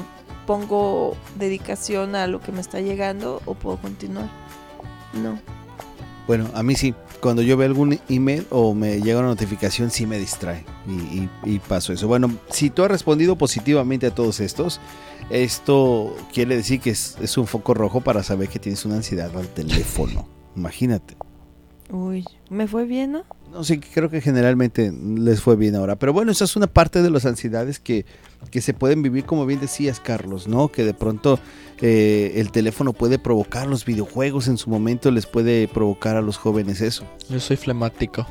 pongo 0.45 1.15
dedicación 1.37 2.15
a 2.15 2.27
lo 2.27 2.41
que 2.41 2.51
me 2.51 2.61
está 2.61 2.81
llegando 2.81 3.41
o 3.45 3.53
puedo 3.53 3.77
continuar. 3.77 4.29
No. 5.13 5.39
Bueno, 6.27 6.49
a 6.53 6.63
mí 6.63 6.75
sí. 6.75 6.93
Cuando 7.23 7.41
yo 7.41 7.55
veo 7.57 7.67
algún 7.67 7.97
email 8.09 8.45
o 8.51 8.73
me 8.75 9.01
llega 9.01 9.19
una 9.19 9.29
notificación, 9.29 9.89
sí 9.91 10.05
me 10.05 10.19
distrae 10.19 10.65
y, 10.87 10.91
y- 10.91 11.29
y 11.45 11.59
paso 11.59 11.93
eso. 11.93 12.05
Bueno, 12.07 12.29
si 12.49 12.69
tú 12.69 12.83
has 12.83 12.91
respondido 12.91 13.37
positivamente 13.37 14.07
a 14.07 14.13
todos 14.13 14.41
estos, 14.41 14.81
esto 15.29 16.15
quiere 16.33 16.57
decir 16.57 16.81
que 16.81 16.89
es, 16.91 17.15
es 17.21 17.37
un 17.37 17.47
foco 17.47 17.73
rojo 17.73 18.01
para 18.01 18.23
saber 18.23 18.49
que 18.49 18.59
tienes 18.59 18.83
una 18.85 18.95
ansiedad 18.97 19.35
al 19.37 19.47
teléfono. 19.47 20.27
Imagínate. 20.55 21.15
Uy, 21.95 22.25
me 22.49 22.67
fue 22.67 22.85
bien, 22.85 23.11
¿no? 23.11 23.23
No 23.51 23.63
sé, 23.63 23.79
creo 23.79 24.09
que 24.09 24.19
generalmente 24.19 24.91
les 24.91 25.41
fue 25.41 25.55
bien 25.55 25.75
ahora. 25.75 25.95
Pero 25.95 26.11
bueno, 26.11 26.31
esa 26.31 26.43
es 26.45 26.55
una 26.55 26.65
parte 26.65 27.03
de 27.03 27.11
las 27.11 27.25
ansiedades 27.27 27.77
que, 27.79 28.05
que 28.49 28.61
se 28.61 28.73
pueden 28.73 29.03
vivir, 29.03 29.25
como 29.25 29.45
bien 29.45 29.59
decías, 29.59 29.99
Carlos, 29.99 30.47
¿no? 30.47 30.69
Que 30.69 30.83
de 30.85 30.95
pronto 30.95 31.39
eh, 31.79 32.31
el 32.37 32.51
teléfono 32.51 32.93
puede 32.93 33.19
provocar 33.19 33.67
los 33.67 33.85
videojuegos 33.85 34.47
en 34.47 34.57
su 34.57 34.71
momento, 34.71 35.11
les 35.11 35.27
puede 35.27 35.67
provocar 35.67 36.15
a 36.15 36.21
los 36.23 36.37
jóvenes 36.37 36.81
eso. 36.81 37.05
Yo 37.29 37.39
soy 37.39 37.57
flemático. 37.57 38.25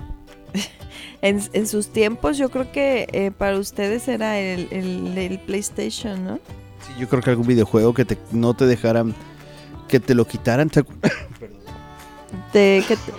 En, 1.25 1.41
en 1.53 1.69
sus 1.69 1.87
tiempos 1.93 2.37
yo 2.37 2.51
creo 2.51 2.73
que 2.73 3.07
eh, 3.13 3.31
para 3.31 3.57
ustedes 3.57 4.09
era 4.09 4.41
el, 4.41 4.67
el- 4.73 5.17
el 5.17 5.39
PlayStation, 5.39 6.25
¿no? 6.25 6.41
Sí, 6.85 6.93
yo 6.99 7.09
creo 7.09 7.23
que 7.23 7.31
algún 7.31 7.47
videojuego 7.47 7.95
que 7.95 8.05
te, 8.05 8.19
no 8.33 8.55
te 8.55 8.67
dejaran, 8.67 9.15
que 9.87 10.01
te 10.01 10.17
lo 10.17 10.27
quitaran. 10.27 10.69
¿te 10.69 10.85
acu- 10.85 10.93
De 12.53 12.83
que 12.89 12.97
te- 12.97 13.13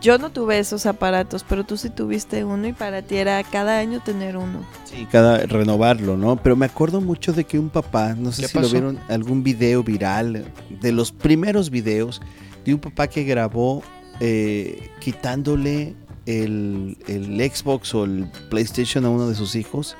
yo 0.00 0.18
no 0.18 0.30
tuve 0.30 0.58
esos 0.58 0.86
aparatos, 0.86 1.44
pero 1.48 1.64
tú 1.64 1.76
sí 1.76 1.90
tuviste 1.90 2.44
uno 2.44 2.68
y 2.68 2.72
para 2.72 3.02
ti 3.02 3.16
era 3.16 3.42
cada 3.42 3.78
año 3.78 4.00
tener 4.00 4.36
uno. 4.36 4.60
Sí, 4.84 5.06
cada 5.10 5.38
renovarlo, 5.38 6.16
¿no? 6.16 6.36
Pero 6.36 6.56
me 6.56 6.66
acuerdo 6.66 7.00
mucho 7.00 7.32
de 7.32 7.44
que 7.44 7.58
un 7.58 7.68
papá, 7.68 8.14
no 8.14 8.32
sé 8.32 8.42
¿Qué 8.42 8.48
si 8.48 8.58
lo 8.60 8.68
vieron, 8.68 8.98
algún 9.08 9.42
video 9.42 9.82
viral, 9.82 10.44
de 10.80 10.92
los 10.92 11.10
primeros 11.12 11.70
videos, 11.70 12.20
de 12.64 12.74
un 12.74 12.80
papá 12.80 13.08
que 13.08 13.24
grabó 13.24 13.82
eh, 14.20 14.90
quitándole 15.00 15.94
el, 16.26 16.96
el 17.06 17.50
Xbox 17.50 17.94
o 17.94 18.04
el 18.04 18.30
PlayStation 18.50 19.04
a 19.04 19.10
uno 19.10 19.28
de 19.28 19.34
sus 19.34 19.54
hijos 19.54 19.96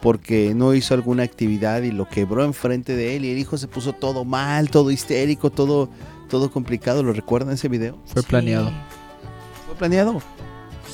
porque 0.00 0.54
no 0.54 0.74
hizo 0.74 0.94
alguna 0.94 1.22
actividad 1.22 1.82
y 1.82 1.92
lo 1.92 2.08
quebró 2.08 2.44
enfrente 2.44 2.96
de 2.96 3.16
él 3.16 3.24
y 3.24 3.32
el 3.32 3.38
hijo 3.38 3.58
se 3.58 3.68
puso 3.68 3.92
todo 3.92 4.24
mal, 4.24 4.70
todo 4.70 4.90
histérico, 4.90 5.50
todo, 5.50 5.90
todo 6.28 6.50
complicado. 6.50 7.02
¿Lo 7.02 7.12
recuerdan 7.12 7.54
ese 7.54 7.68
video? 7.68 7.98
Fue 8.06 8.22
planeado. 8.22 8.70
¿Fue 9.80 9.88
planeado? 9.88 10.20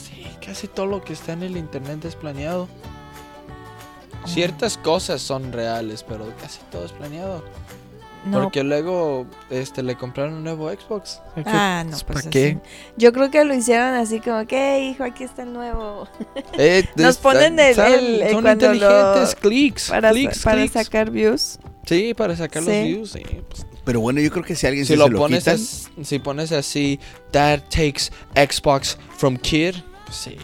Sí, 0.01 0.25
casi 0.47 0.69
todo 0.69 0.87
lo 0.87 1.03
que 1.03 1.13
está 1.15 1.33
en 1.33 1.43
el 1.43 1.57
internet 1.57 2.05
es 2.05 2.15
planeado. 2.15 2.69
Ciertas 4.27 4.79
cosas 4.79 5.21
son 5.21 5.53
reales, 5.53 6.05
pero 6.05 6.33
casi 6.41 6.61
todo 6.71 6.85
es 6.85 6.93
planeado. 6.93 7.43
No, 8.27 8.43
Porque 8.45 8.63
luego 8.63 9.27
este 9.51 9.83
le 9.83 9.97
compraron 9.97 10.35
un 10.35 10.45
nuevo 10.45 10.71
Xbox. 10.71 11.21
Ah, 11.47 11.83
no, 11.85 11.91
pues 11.91 12.05
¿Para 12.05 12.21
así. 12.21 12.29
qué? 12.31 12.59
Yo 12.97 13.13
creo 13.13 13.29
que 13.33 13.43
lo 13.45 13.55
hicieron 13.55 13.95
así 13.95 14.21
como 14.21 14.47
que, 14.47 14.85
hijo, 14.85 15.03
aquí 15.03 15.25
está 15.25 15.43
el 15.43 15.53
nuevo. 15.53 16.07
Eh, 16.57 16.85
Nos 16.95 17.17
están- 17.17 17.23
ponen 17.35 17.59
el- 17.59 17.79
el- 17.81 18.23
el 18.23 18.31
son 18.31 18.43
cuando 18.43 18.67
inteligentes, 18.73 19.35
lo- 19.35 19.41
clics, 19.41 19.89
Para, 19.91 20.11
clics, 20.11 20.43
para 20.45 20.59
clics. 20.61 20.73
sacar 20.75 21.11
views. 21.11 21.59
Sí, 21.87 22.15
para 22.15 22.37
sacar 22.37 22.63
los 22.63 22.73
views. 22.73 23.11
sí, 23.11 23.23
pues, 23.49 23.67
Pero 23.87 24.01
bueno, 24.01 24.21
yo 24.21 24.31
creo 24.31 24.45
que 24.45 24.55
si 24.55 24.67
alguien 24.67 24.85
si 24.85 24.93
se 24.93 24.97
lo 24.99 25.05
se 25.07 25.11
lo 25.13 25.19
pones 25.19 25.39
quitan, 25.45 25.55
as- 25.55 25.91
si 26.03 26.19
pones 26.19 26.53
así, 26.53 27.01
Dad 27.33 27.63
takes 27.71 28.11
Xbox 28.35 28.99
from 29.17 29.39
kid, 29.39 29.77
Sí. 30.13 30.37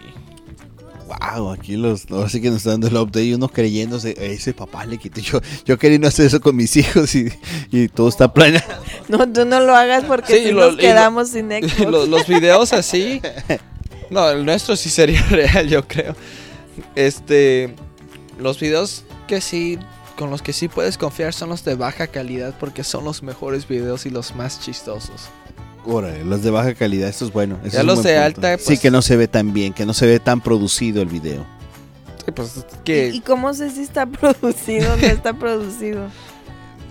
Wow, 1.07 1.51
aquí 1.53 1.77
los, 1.77 2.11
ahora 2.11 2.29
sí 2.31 2.41
que 2.41 2.49
nos 2.49 2.59
está 2.59 2.71
dando 2.71 2.87
el 2.87 2.97
update 2.97 3.25
y 3.27 3.35
uno 3.35 3.49
creyéndose, 3.49 4.15
ese 4.19 4.55
papá 4.55 4.87
le 4.87 4.97
quité. 4.97 5.21
Yo, 5.21 5.41
yo 5.67 5.79
queriendo 5.79 6.09
hacer 6.09 6.25
eso 6.27 6.41
con 6.41 6.57
mis 6.57 6.75
hijos 6.77 7.15
y, 7.15 7.29
y 7.71 7.89
todo 7.89 8.09
está 8.09 8.33
planeado. 8.33 8.83
No, 9.09 9.31
tú 9.31 9.45
no 9.45 9.61
lo 9.61 9.75
hagas 9.77 10.05
porque 10.05 10.39
Sí, 10.39 10.45
si 10.47 10.53
lo- 10.53 10.63
nos 10.67 10.73
lo- 10.75 10.79
quedamos 10.79 11.29
sin 11.31 11.51
Xbox. 11.51 11.81
los, 11.91 12.09
los 12.09 12.27
videos 12.27 12.73
así. 12.73 13.21
No, 14.11 14.29
el 14.31 14.45
nuestro 14.45 14.77
sí 14.77 14.89
sería 14.91 15.23
real, 15.31 15.69
yo 15.69 15.87
creo. 15.89 16.15
Este. 16.95 17.75
Los 18.39 18.61
videos 18.61 19.05
que 19.27 19.41
sí. 19.41 19.79
Con 20.17 20.31
los 20.31 20.43
que 20.43 20.53
sí 20.53 20.69
puedes 20.69 20.99
confiar 20.99 21.33
son 21.33 21.49
los 21.49 21.65
de 21.65 21.75
baja 21.75 22.07
calidad 22.07 22.55
porque 22.61 22.85
son 22.85 23.05
los 23.05 23.23
mejores 23.23 23.67
videos 23.67 24.07
y 24.07 24.11
los 24.11 24.35
más 24.35 24.61
chistosos. 24.61 25.29
Órale, 25.85 26.25
los 26.25 26.43
de 26.43 26.51
baja 26.51 26.75
calidad, 26.75 27.09
esto 27.09 27.25
es 27.25 27.33
bueno. 27.33 27.59
eso 27.65 27.73
Ya 27.73 27.81
es 27.81 27.87
los 27.87 28.03
de 28.03 28.17
alta, 28.19 28.57
Sí, 28.59 28.65
pues- 28.67 28.81
que 28.81 28.91
no 28.91 29.03
se 29.03 29.17
ve 29.17 29.27
tan 29.29 29.53
bien, 29.53 29.73
que 29.73 29.85
no 29.87 29.95
se 29.95 30.07
ve 30.07 30.21
tan 30.21 30.41
producido 30.41 31.03
el 31.03 31.09
video. 31.09 31.45
Sí, 32.25 32.31
pues 32.31 32.57
es 32.57 33.15
¿Y, 33.15 33.21
cómo 33.21 33.53
sé 33.53 33.71
si 33.71 33.83
está 33.83 34.07
producido 34.07 34.93
o 34.93 34.97
no 34.97 35.07
está 35.07 35.33
producido? 35.35 36.07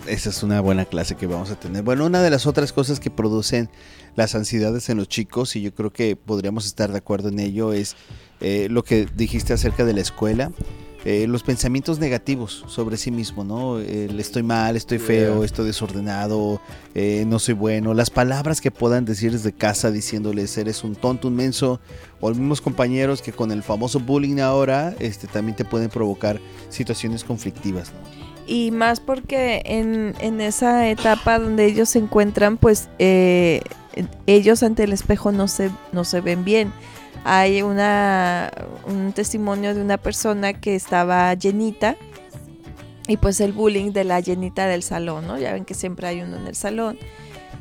Esa 0.08 0.30
es 0.30 0.42
una 0.44 0.60
buena 0.62 0.84
clase 0.86 1.16
que 1.16 1.28
vamos 1.28 1.52
a 1.52 1.56
tener. 1.60 1.84
Bueno, 1.84 2.06
una 2.06 2.22
de 2.22 2.30
las 2.32 2.48
otras 2.48 2.74
cosas 2.74 3.00
que 3.00 3.12
producen 3.12 3.70
las 4.16 4.36
ansiedades 4.36 4.90
en 4.90 4.98
los 4.98 5.08
chicos, 5.08 5.56
y 5.56 5.62
yo 5.62 5.74
creo 5.74 5.94
que 5.94 6.16
podríamos 6.18 6.66
estar 6.66 6.92
de 6.92 6.98
acuerdo 6.98 7.30
en 7.30 7.40
ello, 7.40 7.72
es 7.72 7.96
eh, 8.42 8.68
lo 8.70 8.84
que 8.84 9.08
dijiste 9.16 9.54
acerca 9.54 9.86
de 9.86 9.94
la 9.94 10.02
escuela. 10.02 10.52
Eh, 11.06 11.26
los 11.28 11.44
pensamientos 11.44 12.00
negativos 12.00 12.64
sobre 12.68 12.98
sí 12.98 13.10
mismo, 13.12 13.44
¿no? 13.44 13.80
El 13.80 14.20
estoy 14.20 14.44
mal, 14.44 14.76
estoy 14.76 15.00
feo, 15.00 15.38
Yeah. 15.38 15.46
estoy 15.46 15.66
desordenado, 15.66 16.62
eh, 16.94 17.24
no 17.28 17.40
soy 17.40 17.56
bueno. 17.56 17.94
Las 17.94 18.10
palabras 18.10 18.62
que 18.62 18.72
puedan 18.72 19.06
decir 19.06 19.32
desde 19.32 19.52
casa 19.52 19.90
diciéndoles 19.92 20.58
eres 20.58 20.84
un 20.84 20.96
tonto, 20.96 21.28
un 21.28 21.36
menso, 21.36 21.80
o 22.20 22.30
los 22.30 22.38
mismos 22.38 22.62
compañeros 22.62 23.22
que 23.22 23.32
con 23.32 23.52
el 23.52 23.64
famoso 23.64 24.00
bullying 24.00 24.40
ahora 24.40 24.94
este, 25.00 25.28
también 25.28 25.56
te 25.56 25.66
pueden 25.66 25.90
provocar 25.90 26.40
situaciones 26.70 27.24
conflictivas, 27.24 27.92
¿no? 27.92 28.22
Y 28.48 28.72
más 28.72 29.00
porque 29.00 29.62
en, 29.66 30.14
en 30.20 30.42
esa 30.42 30.90
etapa 30.90 31.40
donde 31.40 31.66
ellos 31.66 31.90
se 31.90 32.00
encuentran, 32.00 32.58
pues 32.58 32.90
eh, 33.00 33.62
ellos 34.26 34.62
ante 34.64 34.84
el 34.84 34.94
espejo 34.94 35.32
no 35.32 35.48
se, 35.48 35.70
no 35.94 36.04
se 36.04 36.22
ven 36.22 36.44
bien. 36.44 36.74
Hay 37.24 37.62
una, 37.62 38.52
un 38.88 39.14
testimonio 39.14 39.76
de 39.76 39.82
una 39.82 39.98
persona 39.98 40.54
que 40.54 40.76
estaba 40.76 41.34
llenita 41.36 41.96
y 43.08 43.18
pues 43.18 43.40
el 43.42 43.52
bullying 43.54 43.92
de 43.92 44.04
la 44.04 44.20
llenita 44.20 44.66
del 44.68 44.82
salón, 44.84 45.28
¿no? 45.28 45.38
Ya 45.38 45.54
ven 45.54 45.66
que 45.66 45.74
siempre 45.74 46.08
hay 46.08 46.22
uno 46.22 46.38
en 46.38 46.48
el 46.48 46.56
salón. 46.56 46.98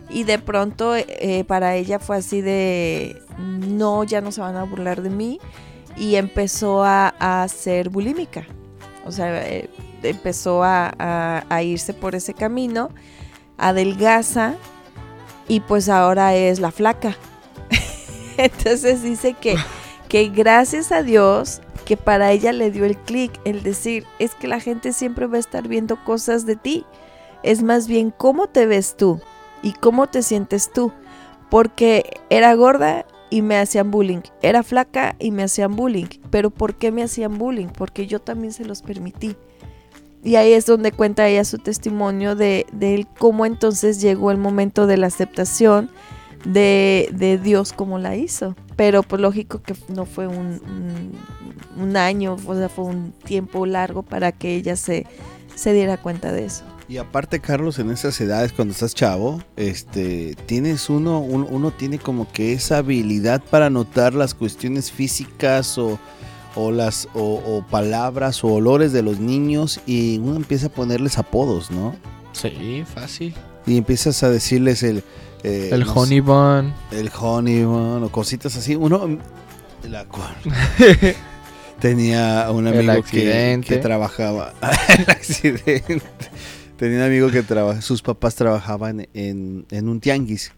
Y 0.08 0.24
de 0.24 0.38
pronto 0.38 0.96
eh, 0.96 1.44
para 1.46 1.76
ella 1.76 1.98
fue 1.98 2.16
así 2.16 2.40
de, 2.40 3.20
no, 3.38 4.02
ya 4.04 4.20
no 4.20 4.32
se 4.32 4.40
van 4.40 4.56
a 4.56 4.64
burlar 4.64 5.02
de 5.02 5.10
mí. 5.10 5.38
Y 5.96 6.14
empezó 6.16 6.82
a, 6.84 7.14
a 7.18 7.46
ser 7.48 7.90
bulímica. 7.90 8.46
O 9.04 9.12
sea, 9.12 9.46
eh, 9.46 9.68
empezó 10.02 10.62
a, 10.64 10.92
a- 10.98 11.44
a 11.48 11.62
irse 11.62 11.92
por 11.94 12.14
ese 12.14 12.32
camino, 12.32 12.88
adelgaza 13.58 14.54
y 15.48 15.60
pues 15.60 15.88
ahora 15.88 16.34
es 16.34 16.60
la 16.60 16.70
flaca. 16.70 17.14
Entonces 18.44 19.02
dice 19.02 19.34
que, 19.34 19.56
que 20.08 20.28
gracias 20.28 20.92
a 20.92 21.02
Dios 21.02 21.60
que 21.84 21.98
para 21.98 22.32
ella 22.32 22.52
le 22.52 22.70
dio 22.70 22.86
el 22.86 22.96
clic 22.96 23.32
el 23.44 23.62
decir, 23.62 24.06
es 24.18 24.34
que 24.34 24.48
la 24.48 24.60
gente 24.60 24.94
siempre 24.94 25.26
va 25.26 25.36
a 25.36 25.40
estar 25.40 25.68
viendo 25.68 26.02
cosas 26.04 26.46
de 26.46 26.56
ti. 26.56 26.86
Es 27.42 27.62
más 27.62 27.86
bien 27.86 28.10
cómo 28.16 28.46
te 28.46 28.64
ves 28.64 28.96
tú 28.96 29.20
y 29.62 29.72
cómo 29.72 30.06
te 30.06 30.22
sientes 30.22 30.72
tú. 30.72 30.90
Porque 31.50 32.18
era 32.30 32.54
gorda 32.54 33.04
y 33.28 33.42
me 33.42 33.58
hacían 33.58 33.90
bullying. 33.90 34.22
Era 34.40 34.62
flaca 34.62 35.16
y 35.18 35.32
me 35.32 35.42
hacían 35.42 35.76
bullying. 35.76 36.06
Pero 36.30 36.48
¿por 36.50 36.76
qué 36.76 36.92
me 36.92 37.02
hacían 37.02 37.36
bullying? 37.36 37.68
Porque 37.68 38.06
yo 38.06 38.20
también 38.20 38.54
se 38.54 38.64
los 38.64 38.80
permití. 38.80 39.36
Y 40.22 40.36
ahí 40.36 40.52
es 40.52 40.64
donde 40.64 40.92
cuenta 40.92 41.28
ella 41.28 41.44
su 41.44 41.58
testimonio 41.58 42.36
de, 42.36 42.66
de 42.72 43.06
cómo 43.18 43.44
entonces 43.44 44.00
llegó 44.00 44.30
el 44.30 44.38
momento 44.38 44.86
de 44.86 44.96
la 44.96 45.08
aceptación 45.08 45.90
de, 46.44 47.08
de 47.12 47.38
Dios 47.38 47.72
como 47.72 47.98
la 47.98 48.16
hizo. 48.16 48.54
Pero 48.76 49.02
pues 49.02 49.20
lógico 49.20 49.62
que 49.62 49.74
no 49.88 50.06
fue 50.06 50.26
un, 50.26 50.60
un, 51.76 51.82
un 51.82 51.96
año, 51.96 52.36
o 52.46 52.54
sea, 52.54 52.68
fue 52.68 52.84
un 52.84 53.12
tiempo 53.24 53.66
largo 53.66 54.02
para 54.02 54.32
que 54.32 54.54
ella 54.56 54.76
se, 54.76 55.06
se 55.54 55.72
diera 55.72 55.96
cuenta 55.98 56.32
de 56.32 56.46
eso. 56.46 56.64
Y 56.88 56.96
aparte, 56.96 57.38
Carlos, 57.38 57.78
en 57.78 57.90
esas 57.90 58.20
edades, 58.20 58.52
cuando 58.52 58.72
estás 58.72 58.94
chavo, 58.96 59.40
este, 59.56 60.34
tienes 60.46 60.90
uno, 60.90 61.20
un- 61.20 61.46
uno 61.48 61.70
tiene 61.70 61.98
como 62.00 62.26
que 62.32 62.52
esa 62.52 62.78
habilidad 62.78 63.40
para 63.48 63.70
notar 63.70 64.12
las 64.14 64.34
cuestiones 64.34 64.90
físicas 64.90 65.78
o, 65.78 66.00
o 66.56 66.72
las 66.72 67.06
o, 67.14 67.34
o 67.46 67.64
palabras 67.70 68.42
o 68.42 68.48
olores 68.48 68.92
de 68.92 69.02
los 69.02 69.20
niños 69.20 69.78
y 69.86 70.18
uno 70.18 70.34
empieza 70.34 70.66
a 70.66 70.70
ponerles 70.70 71.16
apodos, 71.16 71.70
¿no? 71.70 71.94
Sí, 72.32 72.82
fácil. 72.92 73.34
Y 73.66 73.76
empiezas 73.76 74.24
a 74.24 74.30
decirles 74.30 74.82
el 74.82 75.04
eh, 75.42 75.70
El 75.72 75.84
no 75.84 75.92
honey 75.92 76.20
bun. 76.20 76.74
el 76.90 77.10
honey 77.18 77.64
bun, 77.64 78.04
o 78.04 78.08
cositas 78.10 78.56
así. 78.56 78.74
Uno 78.76 79.18
la 79.88 80.04
cual 80.08 80.34
tenía 81.80 82.50
un 82.50 82.66
amigo 82.66 83.02
que, 83.02 83.78
trabajaba 83.82 84.52
el 84.88 85.10
accidente. 85.10 86.02
Tenía 86.76 86.98
un 86.98 87.04
amigo 87.04 87.30
que 87.30 87.42
trabaja, 87.42 87.80
sus 87.80 88.02
papás 88.02 88.34
trabajaban 88.34 89.08
en, 89.14 89.66
en 89.70 89.88
un 89.88 90.00
tianguis. 90.00 90.52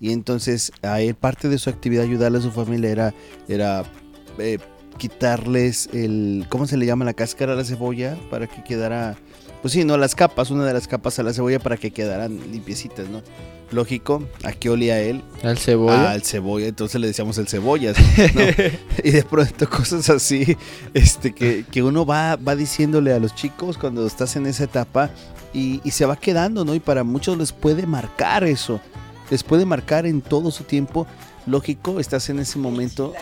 Y 0.00 0.12
entonces 0.12 0.72
a 0.82 1.00
él 1.00 1.14
parte 1.14 1.48
de 1.48 1.58
su 1.58 1.70
actividad 1.70 2.04
ayudarle 2.04 2.38
a 2.38 2.42
su 2.42 2.50
familia 2.50 2.90
era, 2.90 3.14
era 3.48 3.84
eh, 4.38 4.58
quitarles 4.94 5.88
el, 5.92 6.46
¿cómo 6.48 6.66
se 6.66 6.76
le 6.76 6.86
llama 6.86 7.04
la 7.04 7.14
cáscara 7.14 7.52
a 7.52 7.56
la 7.56 7.64
cebolla? 7.64 8.16
Para 8.30 8.46
que 8.46 8.62
quedara, 8.62 9.16
pues 9.62 9.72
sí, 9.72 9.84
no, 9.84 9.96
las 9.96 10.14
capas, 10.14 10.50
una 10.50 10.64
de 10.64 10.72
las 10.72 10.88
capas 10.88 11.18
a 11.18 11.22
la 11.22 11.32
cebolla 11.32 11.58
para 11.58 11.76
que 11.76 11.90
quedaran 11.90 12.38
limpiecitas, 12.50 13.08
¿no? 13.08 13.22
Lógico, 13.70 14.22
¿a 14.44 14.52
qué 14.52 14.70
olía 14.70 15.00
él? 15.00 15.22
El 15.42 15.58
cebolla. 15.58 16.12
Al 16.12 16.22
cebolla, 16.22 16.66
entonces 16.66 17.00
le 17.00 17.08
decíamos 17.08 17.38
el 17.38 17.48
cebollas. 17.48 17.96
¿no? 18.34 18.42
y 19.04 19.10
de 19.10 19.22
pronto 19.24 19.68
cosas 19.68 20.08
así, 20.10 20.56
este, 20.92 21.34
que, 21.34 21.64
que 21.70 21.82
uno 21.82 22.06
va, 22.06 22.36
va 22.36 22.54
diciéndole 22.54 23.12
a 23.12 23.18
los 23.18 23.34
chicos 23.34 23.76
cuando 23.78 24.06
estás 24.06 24.36
en 24.36 24.46
esa 24.46 24.64
etapa 24.64 25.10
y, 25.52 25.80
y 25.82 25.90
se 25.90 26.06
va 26.06 26.16
quedando, 26.16 26.64
¿no? 26.64 26.74
Y 26.74 26.80
para 26.80 27.02
muchos 27.04 27.36
les 27.36 27.52
puede 27.52 27.86
marcar 27.86 28.44
eso, 28.44 28.80
les 29.30 29.42
puede 29.42 29.64
marcar 29.64 30.06
en 30.06 30.20
todo 30.20 30.50
su 30.50 30.64
tiempo. 30.64 31.06
Lógico, 31.46 32.00
estás 32.00 32.30
en 32.30 32.38
ese 32.38 32.58
momento 32.58 33.12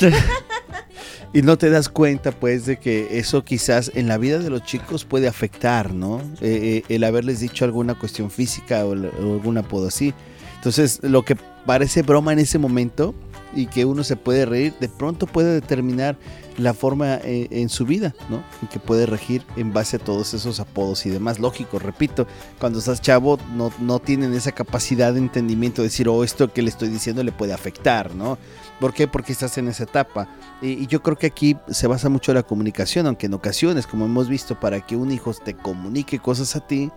y 1.32 1.42
no 1.42 1.58
te 1.58 1.70
das 1.70 1.88
cuenta, 1.88 2.32
pues, 2.32 2.66
de 2.66 2.78
que 2.78 3.18
eso 3.18 3.44
quizás 3.44 3.90
en 3.94 4.08
la 4.08 4.18
vida 4.18 4.38
de 4.38 4.50
los 4.50 4.62
chicos 4.64 5.04
puede 5.04 5.28
afectar, 5.28 5.92
¿no? 5.92 6.20
Eh, 6.40 6.82
eh, 6.88 6.94
el 6.94 7.04
haberles 7.04 7.40
dicho 7.40 7.64
alguna 7.64 7.94
cuestión 7.94 8.30
física 8.30 8.84
o, 8.84 8.90
o 8.90 8.92
algún 8.92 9.58
apodo 9.58 9.88
así. 9.88 10.14
Entonces, 10.56 11.00
lo 11.02 11.24
que 11.24 11.36
parece 11.36 12.02
broma 12.02 12.32
en 12.32 12.38
ese 12.38 12.58
momento 12.58 13.14
y 13.54 13.66
que 13.66 13.84
uno 13.84 14.04
se 14.04 14.16
puede 14.16 14.46
reír, 14.46 14.74
de 14.80 14.88
pronto 14.88 15.26
puede 15.26 15.52
determinar 15.54 16.16
la 16.56 16.72
forma 16.74 17.16
eh, 17.16 17.48
en 17.50 17.68
su 17.68 17.84
vida, 17.84 18.14
¿no? 18.28 18.44
En 18.62 18.68
que 18.68 18.78
puede 18.78 19.06
regir 19.06 19.44
en 19.56 19.72
base 19.72 19.96
a 19.96 19.98
todos 19.98 20.34
esos 20.34 20.60
apodos 20.60 21.04
y 21.06 21.10
demás. 21.10 21.40
Lógico, 21.40 21.78
repito, 21.78 22.26
cuando 22.60 22.78
estás 22.78 23.00
chavo 23.00 23.38
no, 23.54 23.72
no 23.80 23.98
tienen 23.98 24.34
esa 24.34 24.52
capacidad 24.52 25.12
de 25.12 25.18
entendimiento 25.18 25.82
de 25.82 25.88
decir, 25.88 26.08
oh, 26.08 26.22
esto 26.22 26.52
que 26.52 26.62
le 26.62 26.68
estoy 26.68 26.88
diciendo 26.88 27.24
le 27.24 27.32
puede 27.32 27.52
afectar, 27.52 28.14
¿no? 28.14 28.38
¿Por 28.80 28.94
qué? 28.94 29.08
Porque 29.08 29.32
estás 29.32 29.58
en 29.58 29.68
esa 29.68 29.84
etapa. 29.84 30.28
Y, 30.62 30.72
y 30.72 30.86
yo 30.86 31.02
creo 31.02 31.16
que 31.16 31.26
aquí 31.26 31.56
se 31.68 31.86
basa 31.86 32.08
mucho 32.08 32.32
la 32.34 32.42
comunicación, 32.42 33.06
aunque 33.06 33.26
en 33.26 33.34
ocasiones, 33.34 33.86
como 33.86 34.04
hemos 34.04 34.28
visto, 34.28 34.58
para 34.60 34.80
que 34.80 34.96
un 34.96 35.10
hijo 35.10 35.32
te 35.34 35.54
comunique 35.54 36.18
cosas 36.18 36.54
a 36.56 36.66
ti, 36.66 36.90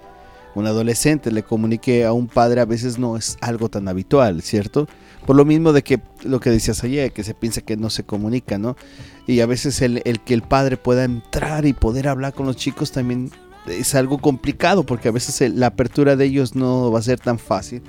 un 0.60 0.68
adolescente 0.68 1.32
le 1.32 1.44
comunique 1.44 2.06
a 2.06 2.14
un 2.14 2.28
padre 2.28 2.62
a 2.62 2.66
veces 2.66 2.98
no 2.98 3.18
es 3.18 3.38
algo 3.42 3.70
tan 3.70 3.88
habitual, 3.88 4.42
¿cierto? 4.42 4.88
Por 5.26 5.36
lo 5.36 5.46
mismo 5.46 5.74
de 5.74 5.84
que 5.84 6.00
lo 6.24 6.40
que 6.40 6.50
decías 6.50 6.84
ayer, 6.84 7.12
que 7.12 7.24
se 7.24 7.34
piensa 7.34 7.62
que 7.62 7.78
no 7.78 7.90
se 7.90 8.04
comunica, 8.04 8.58
¿no? 8.58 8.76
Y 9.28 9.42
a 9.42 9.46
veces 9.46 9.82
el, 9.82 10.02
que 10.26 10.34
el 10.34 10.42
padre 10.42 10.78
pueda 10.78 11.04
entrar 11.04 11.66
y 11.66 11.74
poder 11.74 12.08
hablar 12.08 12.34
con 12.34 12.46
los 12.46 12.56
chicos 12.56 12.92
también 12.92 13.32
es 13.68 13.94
algo 13.96 14.20
complicado, 14.20 14.86
porque 14.86 15.10
a 15.10 15.12
veces 15.12 15.54
la 15.54 15.68
apertura 15.68 16.16
de 16.16 16.26
ellos 16.26 16.56
no 16.56 16.92
va 16.92 17.00
a 17.00 17.04
ser 17.04 17.20
tan 17.20 17.38
fácil. 17.38 17.82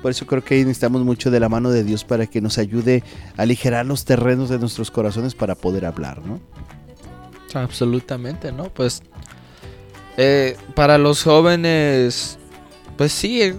Por 0.00 0.10
eso 0.10 0.26
creo 0.26 0.42
que 0.42 0.56
necesitamos 0.56 1.02
mucho 1.04 1.30
de 1.30 1.40
la 1.40 1.48
mano 1.48 1.70
de 1.70 1.84
Dios 1.84 2.04
para 2.04 2.26
que 2.26 2.40
nos 2.40 2.58
ayude 2.58 3.02
a 3.36 3.42
aligerar 3.42 3.84
los 3.86 4.04
terrenos 4.04 4.48
de 4.48 4.58
nuestros 4.58 4.90
corazones 4.90 5.34
para 5.34 5.54
poder 5.54 5.84
hablar, 5.84 6.22
¿no? 6.24 6.40
Absolutamente, 7.54 8.52
¿no? 8.52 8.64
Pues 8.64 9.02
eh, 10.16 10.56
para 10.74 10.98
los 10.98 11.22
jóvenes, 11.22 12.38
pues 12.96 13.12
sí, 13.12 13.52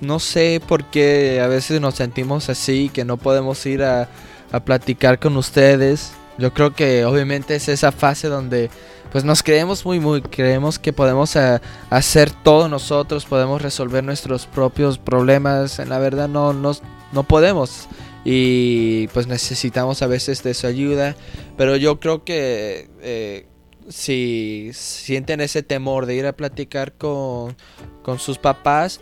no 0.00 0.18
sé 0.18 0.60
por 0.66 0.84
qué 0.84 1.40
a 1.40 1.46
veces 1.46 1.80
nos 1.80 1.94
sentimos 1.94 2.48
así, 2.48 2.90
que 2.92 3.04
no 3.04 3.16
podemos 3.16 3.64
ir 3.66 3.82
a, 3.82 4.08
a 4.52 4.60
platicar 4.60 5.18
con 5.18 5.36
ustedes. 5.36 6.12
Yo 6.38 6.52
creo 6.52 6.74
que 6.74 7.04
obviamente 7.04 7.54
es 7.54 7.68
esa 7.68 7.92
fase 7.92 8.28
donde 8.28 8.70
pues 9.10 9.24
nos 9.24 9.42
creemos 9.42 9.84
muy, 9.86 10.00
muy, 10.00 10.20
creemos 10.20 10.78
que 10.78 10.92
podemos 10.92 11.34
eh, 11.36 11.60
hacer 11.88 12.30
todo 12.30 12.68
nosotros, 12.68 13.24
podemos 13.24 13.62
resolver 13.62 14.04
nuestros 14.04 14.46
propios 14.46 14.98
problemas. 14.98 15.78
En 15.78 15.88
la 15.88 15.98
verdad 15.98 16.28
no, 16.28 16.52
no, 16.52 16.72
no 17.12 17.22
podemos. 17.22 17.88
y 18.24 19.06
pues 19.08 19.28
necesitamos 19.28 20.02
a 20.02 20.06
veces 20.06 20.42
de 20.42 20.52
su 20.52 20.66
ayuda. 20.66 21.16
Pero 21.56 21.76
yo 21.76 22.00
creo 22.00 22.24
que 22.24 22.90
eh, 23.00 23.46
si 23.88 24.70
sienten 24.72 25.40
ese 25.40 25.62
temor 25.62 26.06
de 26.06 26.16
ir 26.16 26.26
a 26.26 26.32
platicar 26.32 26.92
con, 26.92 27.56
con 28.02 28.18
sus 28.18 28.38
papás, 28.38 29.00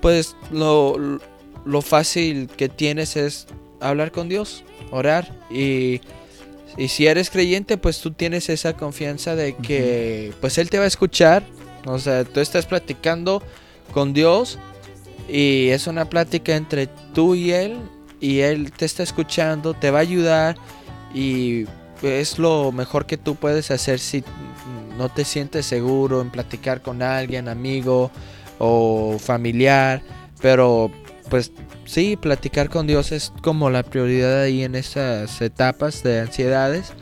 pues 0.00 0.36
lo, 0.50 1.20
lo 1.64 1.82
fácil 1.82 2.48
que 2.56 2.68
tienes 2.68 3.16
es 3.16 3.46
hablar 3.80 4.12
con 4.12 4.28
Dios, 4.28 4.64
orar 4.90 5.32
y 5.50 6.00
y 6.76 6.88
si 6.88 7.06
eres 7.06 7.30
creyente, 7.30 7.78
pues 7.78 8.00
tú 8.00 8.10
tienes 8.10 8.48
esa 8.48 8.74
confianza 8.74 9.34
de 9.34 9.54
que 9.54 10.32
pues 10.40 10.58
Él 10.58 10.68
te 10.68 10.78
va 10.78 10.84
a 10.84 10.88
escuchar. 10.88 11.42
O 11.86 11.98
sea, 11.98 12.24
tú 12.24 12.40
estás 12.40 12.66
platicando 12.66 13.42
con 13.92 14.12
Dios 14.12 14.58
y 15.28 15.68
es 15.68 15.86
una 15.86 16.08
plática 16.08 16.54
entre 16.54 16.88
tú 17.14 17.34
y 17.34 17.52
Él 17.52 17.78
y 18.20 18.40
Él 18.40 18.72
te 18.72 18.84
está 18.84 19.02
escuchando, 19.02 19.72
te 19.72 19.90
va 19.90 19.98
a 19.98 20.02
ayudar 20.02 20.56
y 21.14 21.64
es 22.02 22.38
lo 22.38 22.72
mejor 22.72 23.06
que 23.06 23.16
tú 23.16 23.36
puedes 23.36 23.70
hacer 23.70 23.98
si 23.98 24.24
no 24.96 25.08
te 25.08 25.24
sientes 25.24 25.66
seguro 25.66 26.20
en 26.20 26.30
platicar 26.30 26.82
con 26.82 27.02
alguien, 27.02 27.48
amigo 27.48 28.10
o 28.58 29.18
familiar. 29.18 30.02
Pero 30.40 30.90
pues 31.28 31.52
sí, 31.84 32.16
platicar 32.16 32.68
con 32.68 32.86
Dios 32.86 33.12
es 33.12 33.32
como 33.42 33.70
la 33.70 33.82
prioridad 33.82 34.42
ahí 34.42 34.62
en 34.62 34.74
esas 34.74 35.40
etapas 35.40 36.02
de 36.02 36.20
ansiedades. 36.20 36.92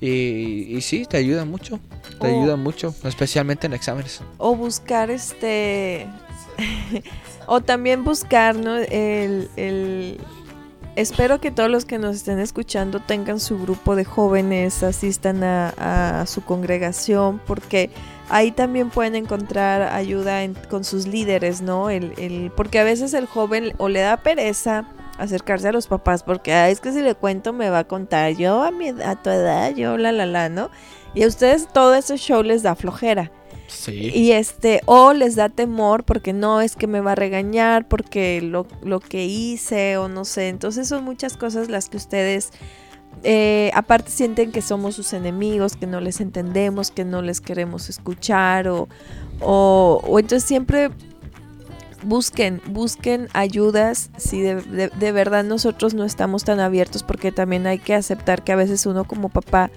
Y, 0.00 0.76
y 0.76 0.80
sí, 0.80 1.06
te 1.08 1.16
ayuda 1.16 1.44
mucho. 1.44 1.78
Te 2.20 2.28
ayuda 2.28 2.56
mucho, 2.56 2.94
especialmente 3.04 3.66
en 3.66 3.72
exámenes. 3.72 4.20
O 4.38 4.54
buscar 4.54 5.10
este. 5.10 6.06
o 7.46 7.60
también 7.60 8.04
buscar, 8.04 8.56
¿no? 8.56 8.76
El, 8.76 9.48
el, 9.56 10.18
Espero 10.94 11.40
que 11.40 11.50
todos 11.50 11.70
los 11.70 11.86
que 11.86 11.98
nos 11.98 12.16
estén 12.16 12.38
escuchando 12.38 13.00
tengan 13.00 13.40
su 13.40 13.58
grupo 13.58 13.96
de 13.96 14.04
jóvenes, 14.04 14.82
asistan 14.82 15.42
a, 15.42 16.24
su 16.26 16.42
congregación, 16.42 17.40
porque 17.46 17.88
ahí 18.28 18.52
también 18.52 18.90
pueden 18.90 19.14
encontrar 19.14 19.82
ayuda 19.82 20.40
con 20.68 20.84
sus 20.84 21.06
líderes, 21.06 21.62
¿no? 21.62 21.88
El, 21.88 22.12
el, 22.18 22.52
porque 22.54 22.78
a 22.78 22.84
veces 22.84 23.14
el 23.14 23.24
joven 23.24 23.72
o 23.78 23.88
le 23.88 24.00
da 24.00 24.18
pereza 24.18 24.84
acercarse 25.18 25.68
a 25.68 25.72
los 25.72 25.86
papás 25.86 26.22
porque 26.22 26.70
es 26.70 26.80
que 26.80 26.92
si 26.92 27.00
le 27.00 27.14
cuento 27.14 27.52
me 27.52 27.70
va 27.70 27.80
a 27.80 27.84
contar 27.84 28.32
yo 28.32 28.62
a 28.62 28.70
mi 28.70 28.88
a 28.88 29.14
tu 29.22 29.28
edad 29.28 29.74
yo 29.74 29.98
la 29.98 30.10
la 30.10 30.24
la 30.24 30.48
no 30.48 30.70
y 31.14 31.22
a 31.22 31.28
ustedes 31.28 31.68
todo 31.68 31.94
ese 31.94 32.16
show 32.16 32.42
les 32.42 32.62
da 32.62 32.74
flojera 32.74 33.30
y 33.88 34.32
este 34.32 34.80
o 34.86 35.12
les 35.12 35.36
da 35.36 35.48
temor 35.48 36.04
porque 36.04 36.32
no 36.32 36.60
es 36.60 36.76
que 36.76 36.86
me 36.86 37.00
va 37.00 37.12
a 37.12 37.14
regañar 37.14 37.88
porque 37.88 38.40
lo, 38.42 38.66
lo 38.82 39.00
que 39.00 39.24
hice 39.24 39.96
o 39.96 40.08
no 40.08 40.24
sé. 40.24 40.48
Entonces 40.48 40.88
son 40.88 41.04
muchas 41.04 41.36
cosas 41.36 41.68
las 41.68 41.88
que 41.88 41.96
ustedes 41.96 42.50
eh, 43.24 43.70
aparte 43.74 44.10
sienten 44.10 44.50
que 44.50 44.62
somos 44.62 44.96
sus 44.96 45.12
enemigos, 45.12 45.76
que 45.76 45.86
no 45.86 46.00
les 46.00 46.20
entendemos, 46.20 46.90
que 46.90 47.04
no 47.04 47.22
les 47.22 47.40
queremos 47.40 47.88
escuchar 47.88 48.66
o, 48.68 48.88
o, 49.40 50.18
entonces 50.18 50.42
siempre 50.48 50.90
busquen, 52.02 52.60
busquen 52.66 53.28
ayudas 53.32 54.10
si 54.16 54.40
de, 54.40 54.88
de, 54.88 55.12
verdad 55.12 55.44
nosotros 55.44 55.94
no 55.94 56.04
estamos 56.04 56.42
tan 56.42 56.58
abiertos 56.58 57.04
porque 57.04 57.30
también 57.30 57.66
hay 57.68 57.78
que 57.78 57.94
aceptar 57.94 58.42
que 58.42 58.52
a 58.52 58.56
veces 58.56 58.86
uno 58.86 59.04
como 59.04 59.28
papá 59.28 59.70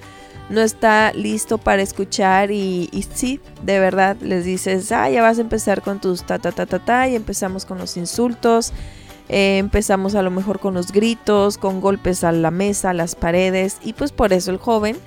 no 0.49 0.61
está 0.61 1.11
listo 1.13 1.57
para 1.57 1.81
escuchar 1.81 2.51
y, 2.51 2.89
y 2.91 3.03
sí, 3.03 3.39
de 3.63 3.79
verdad 3.79 4.17
les 4.21 4.45
dices, 4.45 4.91
ah, 4.91 5.09
ya 5.09 5.21
vas 5.21 5.37
a 5.37 5.41
empezar 5.41 5.81
con 5.81 5.99
tus 5.99 6.23
ta 6.23 6.39
ta 6.39 6.51
ta 6.51 6.65
ta 6.65 6.79
ta 6.79 7.07
y 7.07 7.15
empezamos 7.15 7.65
con 7.65 7.77
los 7.77 7.97
insultos 7.97 8.73
eh, 9.27 9.57
empezamos 9.57 10.13
a 10.13 10.21
lo 10.21 10.29
mejor 10.29 10.59
con 10.59 10.75
los 10.75 10.91
gritos, 10.91 11.57
con 11.57 11.81
golpes 11.81 12.23
a 12.23 12.31
la 12.31 12.51
mesa, 12.51 12.91
a 12.91 12.93
las 12.93 13.15
paredes 13.15 13.77
y 13.83 13.93
pues 13.93 14.11
por 14.11 14.33
eso 14.33 14.51
el 14.51 14.57
joven, 14.57 14.97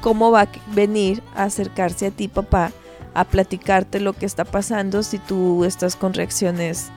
¿cómo 0.00 0.30
va 0.30 0.42
a 0.42 0.48
venir 0.74 1.22
a 1.34 1.44
acercarse 1.44 2.06
a 2.06 2.10
ti 2.10 2.28
papá 2.28 2.70
a 3.14 3.24
platicarte 3.24 4.00
lo 4.00 4.12
que 4.12 4.26
está 4.26 4.44
pasando 4.44 5.02
si 5.02 5.18
tú 5.18 5.64
estás 5.64 5.96
con 5.96 6.14
reacciones 6.14 6.90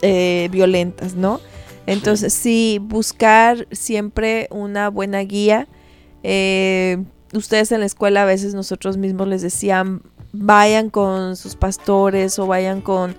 eh, 0.00 0.48
violentas, 0.50 1.14
¿no? 1.14 1.40
Entonces 1.86 2.32
sí. 2.32 2.78
buscar 2.80 3.66
siempre 3.70 4.48
una 4.50 4.88
buena 4.88 5.20
guía. 5.20 5.68
Eh, 6.22 7.02
ustedes 7.32 7.72
en 7.72 7.80
la 7.80 7.86
escuela 7.86 8.22
a 8.22 8.26
veces 8.26 8.54
nosotros 8.54 8.96
mismos 8.96 9.26
les 9.26 9.42
decían 9.42 10.02
vayan 10.32 10.90
con 10.90 11.36
sus 11.36 11.56
pastores 11.56 12.38
o 12.38 12.46
vayan 12.46 12.80
con 12.80 13.16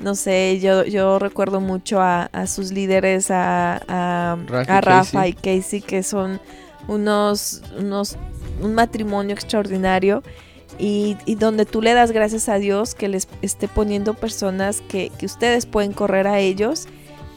no 0.00 0.14
sé, 0.14 0.60
yo, 0.60 0.84
yo 0.84 1.18
recuerdo 1.18 1.60
mucho 1.60 2.00
a, 2.00 2.28
sus 2.46 2.70
líderes, 2.70 3.32
a, 3.32 3.80
a, 3.88 4.36
Rafa 4.80 5.26
y 5.26 5.32
Casey, 5.32 5.80
que 5.80 6.04
son 6.04 6.40
unos, 6.86 7.62
unos, 7.76 8.16
un 8.62 8.74
matrimonio 8.74 9.34
extraordinario. 9.34 10.22
Y, 10.78 11.16
y, 11.24 11.34
donde 11.34 11.66
tú 11.66 11.82
le 11.82 11.92
das 11.94 12.12
gracias 12.12 12.48
a 12.48 12.60
Dios 12.60 12.94
que 12.94 13.08
les 13.08 13.26
esté 13.42 13.66
poniendo 13.66 14.14
personas 14.14 14.80
que, 14.82 15.10
que 15.18 15.26
ustedes 15.26 15.66
pueden 15.66 15.92
correr 15.92 16.28
a 16.28 16.38
ellos 16.38 16.86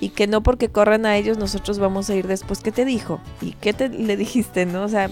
y 0.01 0.09
que 0.09 0.27
no 0.27 0.43
porque 0.43 0.67
corran 0.67 1.05
a 1.05 1.15
ellos 1.15 1.37
nosotros 1.37 1.79
vamos 1.79 2.09
a 2.09 2.15
ir 2.15 2.27
después. 2.27 2.59
¿Qué 2.59 2.73
te 2.73 2.83
dijo? 2.83 3.21
¿Y 3.41 3.53
qué 3.53 3.71
te 3.71 3.87
le 3.87 4.17
dijiste? 4.17 4.65
¿No? 4.65 4.83
O 4.83 4.89
sea, 4.89 5.09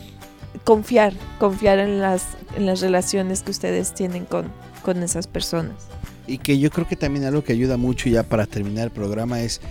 confiar, 0.66 1.14
confiar 1.40 1.80
en 1.80 2.02
las, 2.02 2.26
en 2.58 2.66
las 2.66 2.82
relaciones 2.82 3.44
que 3.44 3.52
ustedes 3.52 3.94
tienen 3.94 4.26
con, 4.26 4.52
con 4.84 5.02
esas 5.04 5.28
personas 5.28 5.88
y 6.30 6.38
que 6.38 6.60
yo 6.60 6.70
creo 6.70 6.88
que 6.88 6.96
también 6.96 7.26
algo 7.26 7.44
que 7.44 7.54
ayuda 7.54 7.76
mucho 7.76 8.08
ya 8.08 8.24
para 8.24 8.46
terminar 8.46 8.86
el 8.86 8.92
programa 8.92 9.42
es 9.42 9.62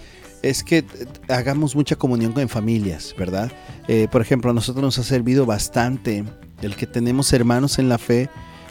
es 0.42 0.62
que 0.62 0.84
hagamos 1.28 1.74
mucha 1.74 1.96
comunión 1.96 2.32
con 2.32 2.48
familias, 2.48 3.12
¿verdad? 3.18 3.50
Eh, 3.88 4.06
por 4.10 4.22
ejemplo, 4.22 4.52
a 4.52 4.54
nosotros 4.54 4.82
nos 4.82 4.98
ha 4.98 5.02
servido 5.02 5.46
bastante 5.46 6.24
el 6.62 6.76
que 6.76 6.86
tenemos 6.86 7.32
hermanos 7.32 7.80
en 7.80 7.88
la 7.88 7.98
fe 7.98 8.28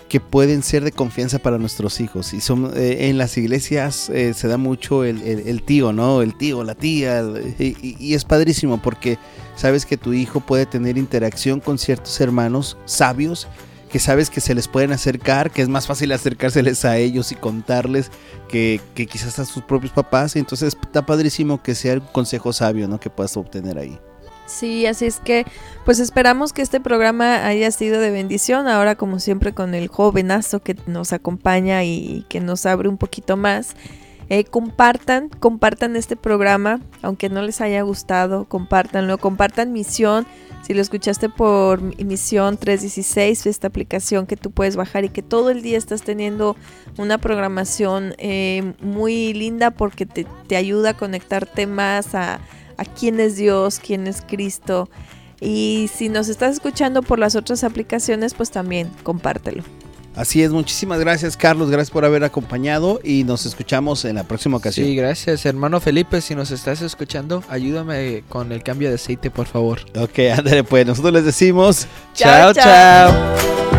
que 0.10 0.20
pueden 0.20 0.64
ser 0.64 0.84
de 0.84 0.92
confianza 0.92 1.40
para 1.40 1.58
nuestros 1.58 2.00
hijos. 2.00 2.34
Y 2.34 2.42
son, 2.42 2.72
eh, 2.76 3.10
en 3.10 3.18
las 3.18 3.38
iglesias 3.38 4.10
eh, 4.10 4.34
se 4.34 4.48
da 4.48 4.58
mucho 4.58 5.04
el, 5.04 5.64
tío, 5.64 5.94
¿no? 5.94 6.22
El 6.22 6.38
tío, 6.38 6.64
la 6.64 6.76
tía. 6.76 7.24
Y, 7.60 7.96
y, 8.00 8.14
es 8.14 8.26
padrísimo 8.26 8.82
porque 8.82 9.18
sabes 9.56 9.86
que 9.86 9.98
tu 9.98 10.14
hijo 10.14 10.40
puede 10.40 10.66
tener 10.66 10.98
interacción 10.98 11.60
con 11.60 11.78
ciertos 11.78 12.20
hermanos 12.22 12.78
sabios 12.86 13.48
que 13.90 14.00
sabes 14.00 14.30
que 14.30 14.42
se 14.42 14.54
les 14.54 14.68
pueden 14.68 14.92
acercar, 14.92 15.52
que 15.52 15.62
es 15.62 15.70
más 15.70 15.88
fácil 15.88 16.12
acercárseles 16.12 16.84
a 16.86 16.98
ellos 16.98 17.32
y 17.32 17.36
contarles 17.36 18.12
que, 18.50 18.82
quizás 18.96 19.40
a 19.40 19.46
sus 19.46 19.64
propios 19.64 19.94
papás. 19.94 20.36
Y 20.36 20.40
entonces 20.40 20.76
está 20.82 21.06
padrísimo 21.06 21.62
que 21.62 21.76
sea 21.76 21.94
un 21.96 22.02
consejo 22.02 22.54
sabio, 22.54 22.88
¿no? 22.88 23.00
Que 23.00 23.10
puedas 23.10 23.38
obtener 23.38 23.78
ahí. 23.78 23.98
Sí, 24.48 24.86
así 24.86 25.06
es 25.06 25.20
que 25.20 25.46
pues 25.86 26.00
esperamos 26.00 26.54
que 26.54 26.62
este 26.62 26.80
programa 26.80 27.46
haya 27.46 27.70
sido 27.70 28.00
de 28.00 28.12
bendición. 28.12 28.68
Ahora 28.68 28.96
como 28.96 29.20
siempre 29.20 29.54
con 29.54 29.76
el 29.76 29.90
jovenazo 29.90 30.62
que 30.62 30.76
nos 30.88 31.14
acompaña 31.14 31.84
y 31.84 32.26
que 32.30 32.40
nos 32.40 32.66
abre 32.66 32.90
un 32.90 32.98
poquito 32.98 33.38
más. 33.38 33.76
Eh, 34.30 34.44
compartan, 34.44 35.30
compartan 35.30 35.96
este 35.96 36.18
programa, 36.18 36.82
aunque 37.02 37.30
no 37.30 37.42
les 37.42 37.62
haya 37.62 37.82
gustado, 37.84 38.44
compartanlo, 38.44 39.18
compartan 39.20 39.72
misión 39.72 40.28
si 40.68 40.74
lo 40.74 40.82
escuchaste 40.82 41.30
por 41.30 41.80
emisión 41.98 42.58
316, 42.58 43.46
esta 43.46 43.68
aplicación 43.68 44.28
que 44.28 44.36
tú 44.36 44.52
puedes 44.52 44.76
bajar 44.76 45.06
y 45.06 45.10
que 45.10 45.22
todo 45.22 45.50
el 45.50 45.62
día 45.62 45.78
estás 45.78 46.02
teniendo 46.02 46.58
una 46.98 47.20
programación 47.20 48.16
eh, 48.18 48.74
muy 48.82 49.34
linda 49.34 49.72
porque 49.72 50.06
te, 50.06 50.26
te, 50.48 50.58
ayuda 50.58 50.90
a 50.90 50.94
conectarte 50.94 51.68
más 51.68 52.16
a, 52.16 52.42
a 52.78 52.86
quién 52.86 53.20
es 53.20 53.36
Dios, 53.36 53.80
quién 53.80 54.08
es 54.08 54.22
Cristo. 54.22 54.90
Y 55.40 55.90
si 55.94 56.10
nos 56.10 56.30
estás 56.30 56.54
escuchando 56.54 57.04
por 57.04 57.20
las 57.20 57.36
otras 57.36 57.64
aplicaciones, 57.64 58.34
pues 58.34 58.50
también 58.52 58.90
compártelo. 59.04 59.64
Así 60.16 60.42
es, 60.42 60.50
muchísimas 60.50 61.00
gracias 61.00 61.38
Carlos, 61.38 61.70
gracias 61.70 61.92
por 61.92 62.04
haber 62.04 62.24
acompañado 62.24 63.00
y 63.04 63.24
nos 63.24 63.46
escuchamos 63.46 64.04
en 64.04 64.16
la 64.16 64.24
próxima 64.24 64.58
ocasión. 64.58 64.88
Sí, 64.88 64.96
gracias 64.96 65.46
hermano 65.46 65.80
Felipe, 65.80 66.22
si 66.22 66.34
nos 66.34 66.50
estás 66.50 66.82
escuchando, 66.82 67.44
ayúdame 67.50 68.24
con 68.28 68.52
el 68.52 68.64
cambio 68.64 68.90
de 68.90 68.96
aceite, 68.96 69.30
por 69.30 69.46
favor. 69.46 69.82
Ok, 69.96 70.18
ándale 70.36 70.64
pues, 70.64 70.88
nosotros 70.88 71.14
les 71.14 71.24
decimos 71.26 71.86
chao. 72.16 72.52
chao. 72.52 73.12
chao. 73.12 73.77